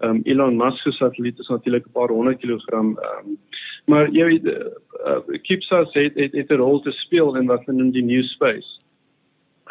Ehm 0.00 0.16
um, 0.16 0.22
Elon 0.24 0.56
Musk 0.56 0.80
se 0.80 0.92
satelliet 0.92 1.38
is 1.38 1.52
natuurlik 1.52 1.84
'n 1.84 1.92
paar 1.92 2.08
honderd 2.08 2.40
kilogram. 2.40 2.96
Ehm 2.96 3.28
um, 3.28 3.36
maar 3.84 4.08
jy 4.08 4.24
weet 4.24 4.44
uh, 4.48 4.72
uh, 5.04 5.20
CubeSat 5.44 5.92
het 5.92 6.50
'n 6.50 6.56
rol 6.56 6.80
te 6.80 6.92
speel 7.04 7.36
in 7.36 7.52
wat 7.52 7.66
hulle 7.66 7.76
noem 7.78 7.92
die 7.92 8.08
new 8.08 8.22
space. 8.22 8.80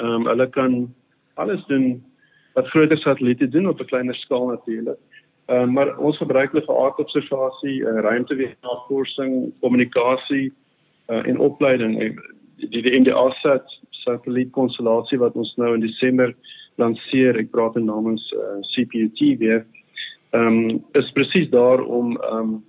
Ehm 0.01 0.21
um, 0.21 0.27
hulle 0.27 0.49
kan 0.49 0.93
alles 1.34 1.65
doen 1.65 2.03
wat 2.53 2.69
groter 2.69 2.97
satelliete 2.97 3.49
doen 3.49 3.67
op 3.67 3.79
'n 3.79 3.86
kleiner 3.86 4.15
skaal 4.15 4.47
natuurlik. 4.47 4.99
Ehm 5.45 5.69
uh, 5.69 5.73
maar 5.73 5.97
ons 5.97 6.17
gebruik 6.17 6.51
hulle 6.51 6.65
vir 6.65 6.77
aardobservasie, 6.77 7.82
uh, 7.82 7.99
ruimtewetenskapsnavorsing, 7.99 9.53
kommunikasie 9.60 10.53
uh, 11.10 11.27
en 11.27 11.39
opleiding. 11.39 11.99
Die 11.99 12.15
die, 12.69 12.82
die 12.82 12.99
MDA-sat 12.99 13.79
satellietkonstellasie 13.89 15.19
wat 15.19 15.36
ons 15.36 15.56
nou 15.56 15.73
in 15.73 15.82
Desember 15.82 16.36
lanseer, 16.75 17.38
ek 17.38 17.51
praat 17.51 17.75
in 17.75 17.86
namens 17.86 18.34
uh, 18.34 18.60
CPUT 18.73 19.19
weer. 19.39 19.65
Ehm 20.34 20.47
um, 20.47 20.84
is 20.91 21.12
presies 21.12 21.49
daar 21.49 21.82
om 21.82 22.17
ehm 22.17 22.38
um, 22.39 22.63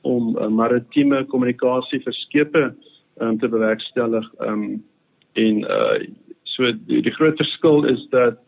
om 0.00 0.36
uh, 0.38 0.46
maritieme 0.48 1.24
kommunikasie 1.24 2.00
vir 2.00 2.12
skepe 2.12 2.62
um, 3.20 3.38
te 3.38 3.48
bewerkstellig 3.48 4.32
ehm 4.38 4.62
um, 4.62 4.84
en 5.32 5.60
uh 5.64 5.98
so 6.58 6.74
die, 6.90 7.00
die 7.06 7.14
groot 7.14 7.38
verskil 7.38 7.86
is 7.88 8.04
dat 8.14 8.42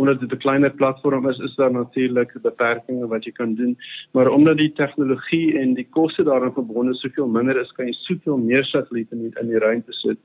omdat 0.00 0.20
dit 0.20 0.32
'n 0.32 0.44
kleiner 0.44 0.72
platform 0.72 1.28
is, 1.28 1.38
is 1.38 1.54
daar 1.54 1.72
natuurlik 1.72 2.32
beperkings 2.42 3.08
wat 3.08 3.24
jy 3.24 3.32
kan 3.32 3.54
doen, 3.54 3.76
maar 4.12 4.28
omdat 4.28 4.56
die 4.56 4.72
tegnologie 4.72 5.58
en 5.58 5.74
die 5.74 5.86
koste 5.90 6.24
daaraan 6.24 6.56
verbonde 6.56 6.94
soveel 6.94 7.28
minder 7.28 7.60
is, 7.60 7.72
kan 7.72 7.86
jy 7.86 7.92
soveel 7.92 8.38
meer 8.38 8.64
satelliete 8.64 9.14
in 9.14 9.32
in 9.40 9.48
die 9.48 9.58
ruimte 9.58 9.92
sit. 9.92 10.18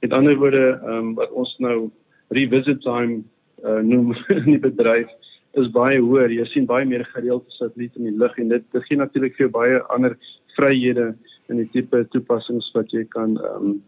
Met 0.00 0.12
ander 0.12 0.36
woorde, 0.36 0.80
ehm 0.82 0.98
um, 0.98 1.14
wat 1.14 1.30
ons 1.30 1.54
nou 1.58 1.90
revisit 2.28 2.80
time 2.82 3.22
uh, 3.64 3.80
noem 3.80 4.14
in 4.42 4.44
die 4.44 4.58
bedryf 4.58 5.08
is 5.52 5.70
baie 5.70 6.00
hoër. 6.00 6.30
Jy 6.30 6.44
sien 6.44 6.66
baie 6.66 6.84
meer 6.84 7.04
gereelde 7.04 7.50
satelliete 7.58 7.98
in 7.98 8.10
die 8.10 8.18
lug 8.18 8.38
en 8.38 8.48
dit 8.48 8.64
gee 8.88 8.96
natuurlik 8.96 9.36
vir 9.36 9.46
jou 9.46 9.52
baie 9.52 9.82
ander 9.82 10.18
vryhede 10.56 11.14
in 11.48 11.56
die 11.56 11.68
tipe 11.72 12.08
toepassings 12.10 12.72
wat 12.74 12.90
jy 12.90 13.04
kan 13.04 13.38
ehm 13.38 13.70
um, 13.70 13.82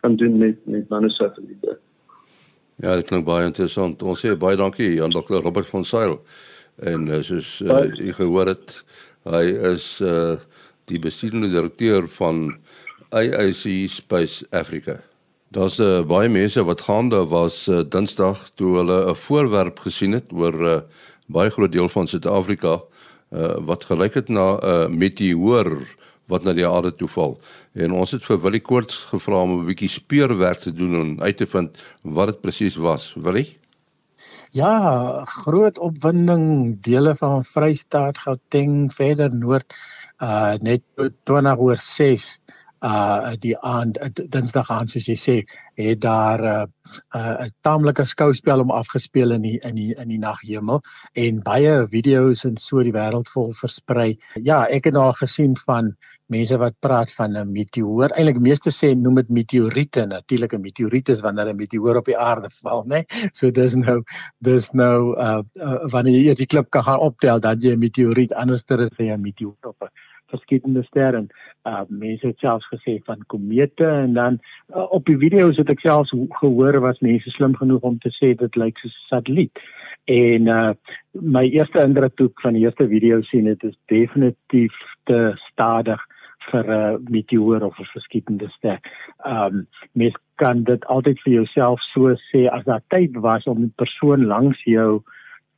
kan 0.00 0.16
doen 0.16 0.38
met 0.38 0.66
met 0.66 0.88
nanosatelliete. 0.88 1.78
Ja, 2.80 2.94
dit 2.96 3.10
klink 3.10 3.26
baie 3.26 3.44
interessant. 3.44 4.00
Ons 4.02 4.22
sê 4.24 4.32
baie 4.40 4.56
dankie 4.56 5.02
aan 5.04 5.12
Dr. 5.12 5.42
Robert 5.44 5.68
van 5.68 5.84
Sail. 5.84 6.16
En 6.80 7.08
uh, 7.08 7.20
soos 7.20 7.58
uh, 7.60 7.84
u 7.92 8.12
gehoor 8.16 8.54
het, 8.54 8.78
hy 9.28 9.44
is 9.74 9.98
uh 10.00 10.38
die 10.90 10.98
bestuurende 10.98 11.46
direkteur 11.52 12.08
van 12.10 12.56
AIC 13.14 13.86
Space 13.86 14.42
Africa. 14.50 14.96
Daar's 15.54 15.76
uh, 15.78 16.00
baie 16.02 16.26
mense 16.28 16.64
wat 16.66 16.82
gaande 16.82 17.20
was 17.30 17.68
uh, 17.70 17.84
Dinsdag 17.86 18.48
toe 18.58 18.72
hulle 18.80 18.98
'n 19.12 19.14
voorwerp 19.14 19.78
gesien 19.86 20.18
het 20.18 20.32
oor 20.32 20.54
'n 20.54 20.66
uh, 20.66 20.80
baie 21.26 21.50
groot 21.50 21.72
deel 21.72 21.88
van 21.88 22.08
Suid-Afrika 22.08 22.80
uh, 23.30 23.54
wat 23.62 23.84
gelyk 23.84 24.14
het 24.14 24.28
na 24.28 24.58
'n 24.58 24.66
uh, 24.66 24.86
meteoor 24.88 25.86
wat 26.30 26.46
na 26.46 26.54
die 26.56 26.66
aarde 26.66 26.94
toe 26.94 27.08
val. 27.10 27.36
En 27.74 27.92
ons 27.92 28.14
het 28.14 28.24
vir 28.24 28.40
Willie 28.44 28.62
Koorts 28.64 28.96
gevra 29.12 29.42
om 29.42 29.58
'n 29.58 29.66
bietjie 29.66 29.90
speurwerk 29.90 30.60
te 30.66 30.72
doen 30.72 30.94
en 31.00 31.10
uit 31.20 31.36
te 31.36 31.46
vind 31.46 31.82
wat 32.02 32.28
dit 32.32 32.40
presies 32.40 32.76
was. 32.76 33.14
Willie? 33.14 33.58
Ja, 34.52 35.24
groot 35.24 35.78
opwinding 35.78 36.80
dele 36.82 37.14
van 37.14 37.44
Vrystaat, 37.44 38.18
Gauteng, 38.18 38.90
verder 38.94 39.34
noord 39.34 39.74
uh 40.18 40.54
net 40.60 40.82
20 41.24 41.58
oor 41.58 41.76
6 41.76 42.40
uh 42.80 43.32
die 43.40 43.56
aand 43.60 43.98
Dinsdag 44.32 44.70
aand 44.72 44.90
soos 44.90 45.08
jy 45.08 45.16
sê 45.20 45.36
het 45.76 46.00
daar 46.00 46.40
'n 46.40 46.46
uh, 46.46 46.66
'n 47.14 47.44
uh, 47.44 47.48
taamlike 47.60 48.04
skouspel 48.04 48.60
om 48.60 48.70
afgespeel 48.70 49.30
in 49.32 49.42
die 49.42 49.58
in 49.68 49.74
die 49.74 49.94
in 49.94 50.08
die 50.08 50.18
naghemel 50.18 50.80
en 51.14 51.42
baie 51.42 51.86
video's 51.86 52.44
en 52.44 52.56
so 52.56 52.82
die 52.82 52.92
wêreld 52.92 53.28
vol 53.28 53.52
versprei. 53.52 54.16
Ja, 54.42 54.64
ek 54.66 54.84
het 54.84 54.94
daar 54.94 55.14
gesien 55.14 55.56
van 55.56 55.96
mense 56.26 56.56
wat 56.58 56.74
praat 56.80 57.12
van 57.12 57.36
'n 57.36 57.52
meteoor. 57.52 58.10
Eintlik 58.16 58.40
meeste 58.40 58.70
sê 58.70 58.94
noem 58.96 59.14
dit 59.14 59.28
meteoriete. 59.28 60.06
Natuurlik 60.06 60.54
'n 60.54 60.60
meteoriet 60.60 61.08
is 61.08 61.20
wanneer 61.20 61.48
'n 61.48 61.56
meteoor 61.56 61.96
op 61.96 62.04
die 62.04 62.18
aarde 62.18 62.50
val, 62.62 62.84
né? 62.84 62.88
Nee? 62.88 63.30
So 63.32 63.50
dis 63.50 63.74
nou 63.74 64.02
dis 64.38 64.70
nou 64.72 65.16
uh, 65.16 65.42
uh 65.54 65.90
wanneer 65.92 66.20
jy 66.20 66.34
die 66.34 66.46
klip 66.46 66.70
kan 66.70 66.82
gaan 66.82 66.98
optel 66.98 67.40
dat 67.40 67.62
jy 67.62 67.72
'n 67.72 67.78
meteoriet 67.78 68.32
anders 68.32 68.64
ter 68.64 68.80
is 68.80 68.88
jy 68.96 69.12
'n 69.12 69.20
meteoor 69.20 69.66
op 69.74 69.82
'n 69.82 69.88
verskillende 70.30 70.82
sterre. 70.86 71.26
Uh 71.68 71.82
mense 71.88 72.26
het 72.26 72.38
selfs 72.38 72.68
gesê 72.72 72.98
van 73.04 73.24
komete 73.26 73.86
en 73.86 74.14
dan 74.14 74.38
uh, 74.74 74.86
op 74.92 75.04
die 75.06 75.18
video's 75.18 75.58
het 75.60 75.70
ek 75.70 75.82
selfs 75.84 76.14
gehoor 76.40 76.80
was 76.80 77.02
mense 77.04 77.30
slim 77.34 77.56
genoeg 77.58 77.82
om 77.82 77.98
te 77.98 78.12
sê 78.16 78.32
dit 78.38 78.56
lyk 78.56 78.78
soos 78.78 78.94
'n 78.94 79.08
satelliet. 79.08 79.60
En 80.04 80.46
uh 80.46 80.72
my 81.12 81.44
eerste 81.48 81.82
indruk 81.82 82.16
toe 82.16 82.30
van 82.42 82.56
die 82.56 82.64
eerste 82.64 82.88
video 82.88 83.20
sien 83.22 83.44
dit 83.44 83.64
is 83.64 83.76
definitief 83.86 84.74
te 85.04 85.20
stadig 85.50 86.00
vir 86.50 86.64
'n 86.64 86.94
uh, 86.94 86.98
meteoor 87.10 87.62
of 87.62 87.78
'n 87.78 87.92
verskillende 87.92 88.48
ster. 88.56 88.80
Um 89.26 89.66
mens 89.92 90.16
kan 90.34 90.64
dit 90.64 90.86
altyd 90.86 91.20
vir 91.20 91.32
jouself 91.32 91.80
so 91.92 92.14
sê 92.32 92.48
as 92.48 92.64
daar 92.64 92.82
tyd 92.88 93.16
was 93.16 93.44
om 93.44 93.62
'n 93.62 93.72
persoon 93.76 94.26
langs 94.26 94.64
jou 94.64 95.02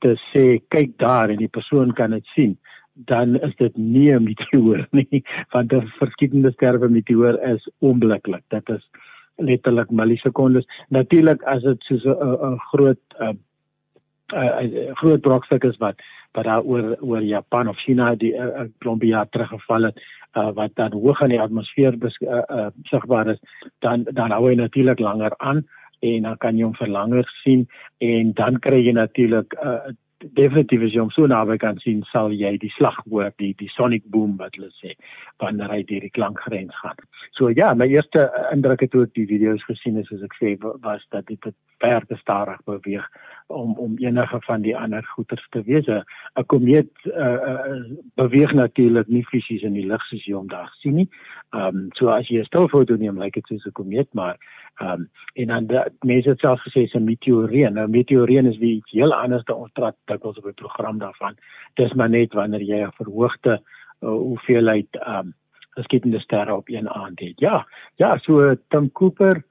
te 0.01 0.17
sê 0.33 0.59
kyk 0.69 0.99
daar 0.99 1.31
en 1.31 1.37
die 1.37 1.55
persoon 1.59 1.93
kan 1.93 2.11
dit 2.11 2.27
sien 2.35 2.59
dan 2.95 3.41
is 3.41 3.55
dit 3.57 3.77
nie 3.77 4.13
'n 4.13 4.25
meteoor 4.25 4.87
nie 4.99 5.25
want 5.51 5.73
'n 5.73 5.93
verskillende 5.99 6.53
sterwe 6.53 6.89
meteoor 6.89 7.41
is 7.41 7.69
onmiddellik. 7.79 8.45
Dit 8.49 8.69
is 8.69 8.91
letterlik 9.37 9.91
millisekondes. 9.91 10.67
Natuurlik 10.89 11.43
as 11.43 11.63
dit 11.63 11.83
soos 11.83 12.05
'n 12.05 12.59
groot 12.59 13.01
'n 13.19 14.95
groot 14.95 15.21
brokstuk 15.21 15.65
is 15.65 15.77
wat 15.77 15.97
wat 16.33 16.45
daar 16.45 16.63
oor 16.63 16.97
oor 17.01 17.21
Japan 17.23 17.69
of 17.69 17.77
China 17.77 18.15
die 18.15 18.35
'n 18.37 18.75
klompie 18.79 19.09
jaar 19.09 19.29
teruggeval 19.29 19.83
het 19.83 20.01
uh, 20.37 20.51
wat 20.55 20.71
dan 20.75 20.93
hoog 20.93 21.21
in 21.21 21.29
die 21.29 21.41
atmosfeer 21.41 21.95
uh, 21.95 22.43
uh, 22.49 22.67
sigbaar 22.83 23.29
is 23.29 23.41
dan 23.79 24.05
dan 24.05 24.31
hou 24.31 24.49
hy 24.49 24.55
natuurlik 24.55 24.99
langer 24.99 25.35
aan 25.39 25.67
en 26.01 26.23
dan 26.23 26.37
kan 26.37 26.57
jy 26.57 26.65
hom 26.65 26.75
verlanger 26.75 27.29
sien 27.43 27.67
en 27.99 28.33
dan 28.33 28.59
kry 28.59 28.81
jy 28.87 28.93
natuurlik 28.93 29.55
uh, 29.65 29.93
definitief 30.39 30.83
as 30.87 30.95
jy 30.95 31.01
hom 31.03 31.11
so 31.15 31.27
naby 31.27 31.59
kan 31.59 31.79
sien 31.83 32.03
sal 32.11 32.33
jy 32.33 32.57
die 32.63 32.73
slag 32.77 32.99
hoor 33.11 33.33
die 33.43 33.53
die 33.59 33.71
sonic 33.75 34.05
boom 34.15 34.37
wat 34.41 34.57
hulle 34.59 34.71
sê 34.79 34.95
wanneer 35.43 35.71
hy 35.75 35.83
deur 35.89 36.07
die 36.07 36.15
klankgrens 36.19 36.77
gaan. 36.83 36.99
So 37.39 37.51
ja, 37.51 37.73
my 37.75 37.89
eerste 37.91 38.29
indruk 38.53 38.85
het 38.85 38.93
toe 38.95 39.05
ek 39.07 39.15
die 39.19 39.27
video's 39.27 39.65
gesien 39.69 39.97
het 40.01 40.07
soos 40.11 40.25
ek 40.27 40.37
sê 40.39 40.57
was 40.63 41.05
dat 41.11 41.27
dit 41.27 41.53
ver 41.83 42.07
te 42.07 42.17
stadig 42.17 42.61
beweeg 42.69 43.07
om 43.47 43.75
om 43.79 43.99
enige 43.99 44.41
van 44.47 44.63
die 44.63 44.77
ander 44.77 45.05
goeters 45.15 45.47
te 45.51 45.63
wees. 45.67 45.87
'n 45.87 46.47
Komeet 46.47 46.91
uh, 47.05 47.39
uh, 47.51 47.83
beweeg 48.15 48.53
natuurlik 48.53 49.09
nie 49.09 49.25
fisies 49.25 49.63
in 49.63 49.75
die 49.75 49.87
lug 49.87 50.03
soos 50.09 50.25
jy 50.27 50.35
hom 50.35 50.49
daar 50.49 50.71
sien 50.81 50.95
nie. 50.95 51.09
Ehm 51.53 51.77
um, 51.77 51.89
so 51.99 52.09
as 52.09 52.29
jy 52.29 52.41
'n 52.41 52.45
stilfoto 52.45 52.97
neem, 52.97 53.19
lyk 53.19 53.35
dit 53.35 53.47
soos 53.47 53.67
'n 53.67 53.73
komeet, 53.73 54.09
maar 54.15 54.37
ehm 54.81 55.01
um, 55.01 55.11
en 55.35 55.47
dan 55.47 55.91
mense 56.01 56.29
het 56.29 56.41
self 56.41 56.61
gesê 56.61 56.87
'n 56.95 57.05
meteoreen. 57.05 57.75
Nou 57.75 57.89
meteoreen 57.89 58.47
is 58.47 58.59
wie 58.59 58.77
iets 58.77 58.91
heel 58.91 59.15
anders 59.15 59.45
te 59.45 59.55
onttrad 59.55 59.97
dikwels 60.13 60.39
op 60.39 60.47
'n 60.47 60.55
program 60.55 60.99
daarvan. 60.99 61.37
Dis 61.75 61.93
maar 61.93 62.11
net 62.11 62.33
wanneer 62.33 62.63
jy 62.63 62.83
'n 62.85 62.99
verhoogde 63.01 63.61
uh, 64.01 64.09
hoeveelheid 64.09 64.89
ehm 64.91 65.19
um, 65.19 65.35
geskiedenis 65.75 66.23
sterre 66.23 66.55
op 66.55 66.69
een 66.69 66.89
aand 66.91 67.21
het. 67.21 67.41
Ja, 67.41 67.67
ja, 67.95 68.19
so 68.19 68.55
Tim 68.69 68.93
Cooper 68.93 69.45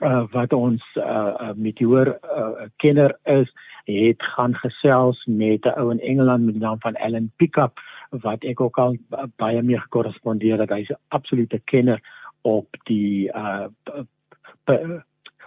uh, 0.00 0.24
wat 0.30 0.52
ons 0.52 0.82
uh, 0.94 1.04
uh, 1.04 1.50
meteoor 1.54 2.18
uh, 2.36 2.66
kenner 2.76 3.18
is, 3.22 3.52
het 3.84 4.22
gaan 4.22 4.54
gesels 4.54 5.24
met 5.24 5.64
'n 5.64 5.78
ou 5.78 5.90
in 5.90 6.00
Engeland 6.00 6.44
met 6.44 6.54
die 6.54 6.62
naam 6.62 6.80
van 6.80 6.96
Alan 6.96 7.32
Pickup 7.36 7.80
wat 8.10 8.44
ek 8.44 8.60
ook 8.60 8.78
al 8.78 8.96
baie 9.36 9.62
mee 9.62 9.80
gekorrespondeer 9.80 10.58
het. 10.58 10.70
Hy's 10.70 10.90
'n 10.90 10.98
absolute 11.08 11.60
kenner 11.64 12.00
op 12.42 12.66
die 12.84 13.28
uh 13.32 13.66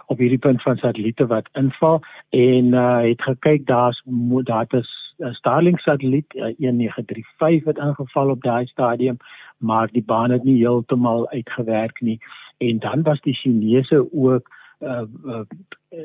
op 0.08 0.18
hierdie 0.18 0.38
punt 0.38 0.62
van 0.62 0.76
satelliete 0.76 1.26
wat 1.26 1.48
inval 1.52 2.00
en 2.30 2.72
uh 2.72 3.00
het 3.04 3.22
gekyk 3.22 3.66
daar's 3.66 4.02
daar 4.44 4.66
is 4.68 4.90
'n 5.18 5.32
Starlink 5.32 5.80
satelliet 5.80 6.34
uh, 6.34 6.40
1935 6.40 7.64
het 7.64 7.78
ingeval 7.78 8.30
op 8.30 8.42
daai 8.42 8.66
stadium 8.66 9.16
maar 9.58 9.88
die 9.92 10.02
baan 10.02 10.30
het 10.30 10.44
nie 10.44 10.56
heeltemal 10.56 11.30
uitgewerk 11.30 12.00
nie. 12.00 12.18
En 12.56 12.78
dan 12.78 13.02
was 13.02 13.20
die 13.20 13.34
Chinese 13.34 14.08
ook 14.12 14.56
uh, 14.80 15.02
uh, 15.24 15.40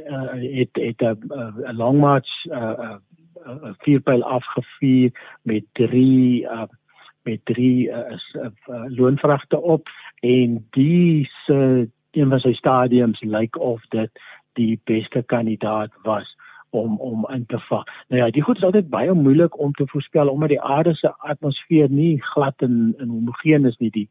uh 0.07 0.31
het 0.31 0.69
het 0.71 1.01
'n 1.01 1.17
uh, 1.29 1.47
uh, 1.57 1.77
long 1.77 1.99
march 1.99 2.45
uh, 2.45 2.73
uh 2.79 2.95
'n 3.45 3.75
vierpyl 3.77 4.23
afgevuur 4.23 5.37
met 5.41 5.63
drie 5.71 6.43
uh, 6.43 6.63
met 7.23 7.39
drie 7.43 7.87
uh, 7.87 7.97
uh, 7.97 8.45
uh, 8.69 8.83
loonvragte 8.87 9.61
op 9.61 9.87
en 10.19 10.67
die 10.69 11.29
se 11.45 11.89
een 12.15 12.29
van 12.29 12.39
sy 12.39 12.53
stadiums 12.53 13.21
lyk 13.21 13.39
like 13.39 13.59
of 13.59 13.81
dit 13.89 14.23
die 14.53 14.79
beste 14.89 15.23
kandidaat 15.23 15.91
was 16.03 16.35
om 16.69 16.97
om 16.97 17.25
in 17.29 17.45
te 17.45 17.59
val. 17.59 17.85
Nou 18.07 18.21
ja, 18.21 18.29
die 18.29 18.41
goed 18.41 18.57
is 18.57 18.63
altyd 18.63 18.89
baie 18.89 19.13
moeilik 19.13 19.59
om 19.59 19.73
te 19.73 19.87
voorspel 19.87 20.29
omdat 20.29 20.49
die 20.49 20.61
aarde 20.61 20.93
se 20.95 21.13
atmosfeer 21.17 21.89
nie 21.89 22.21
glad 22.33 22.61
en, 22.61 22.95
en 22.97 23.09
homogeen 23.09 23.65
is 23.65 23.77
nie. 23.77 23.89
Die 23.89 24.09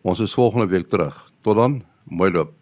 Ons 0.02 0.20
is 0.20 0.34
volgende 0.34 0.66
week 0.66 0.88
terug. 0.88 1.32
Tot 1.40 1.56
dan, 1.56 1.84
mooi 2.04 2.30
loop. 2.30 2.59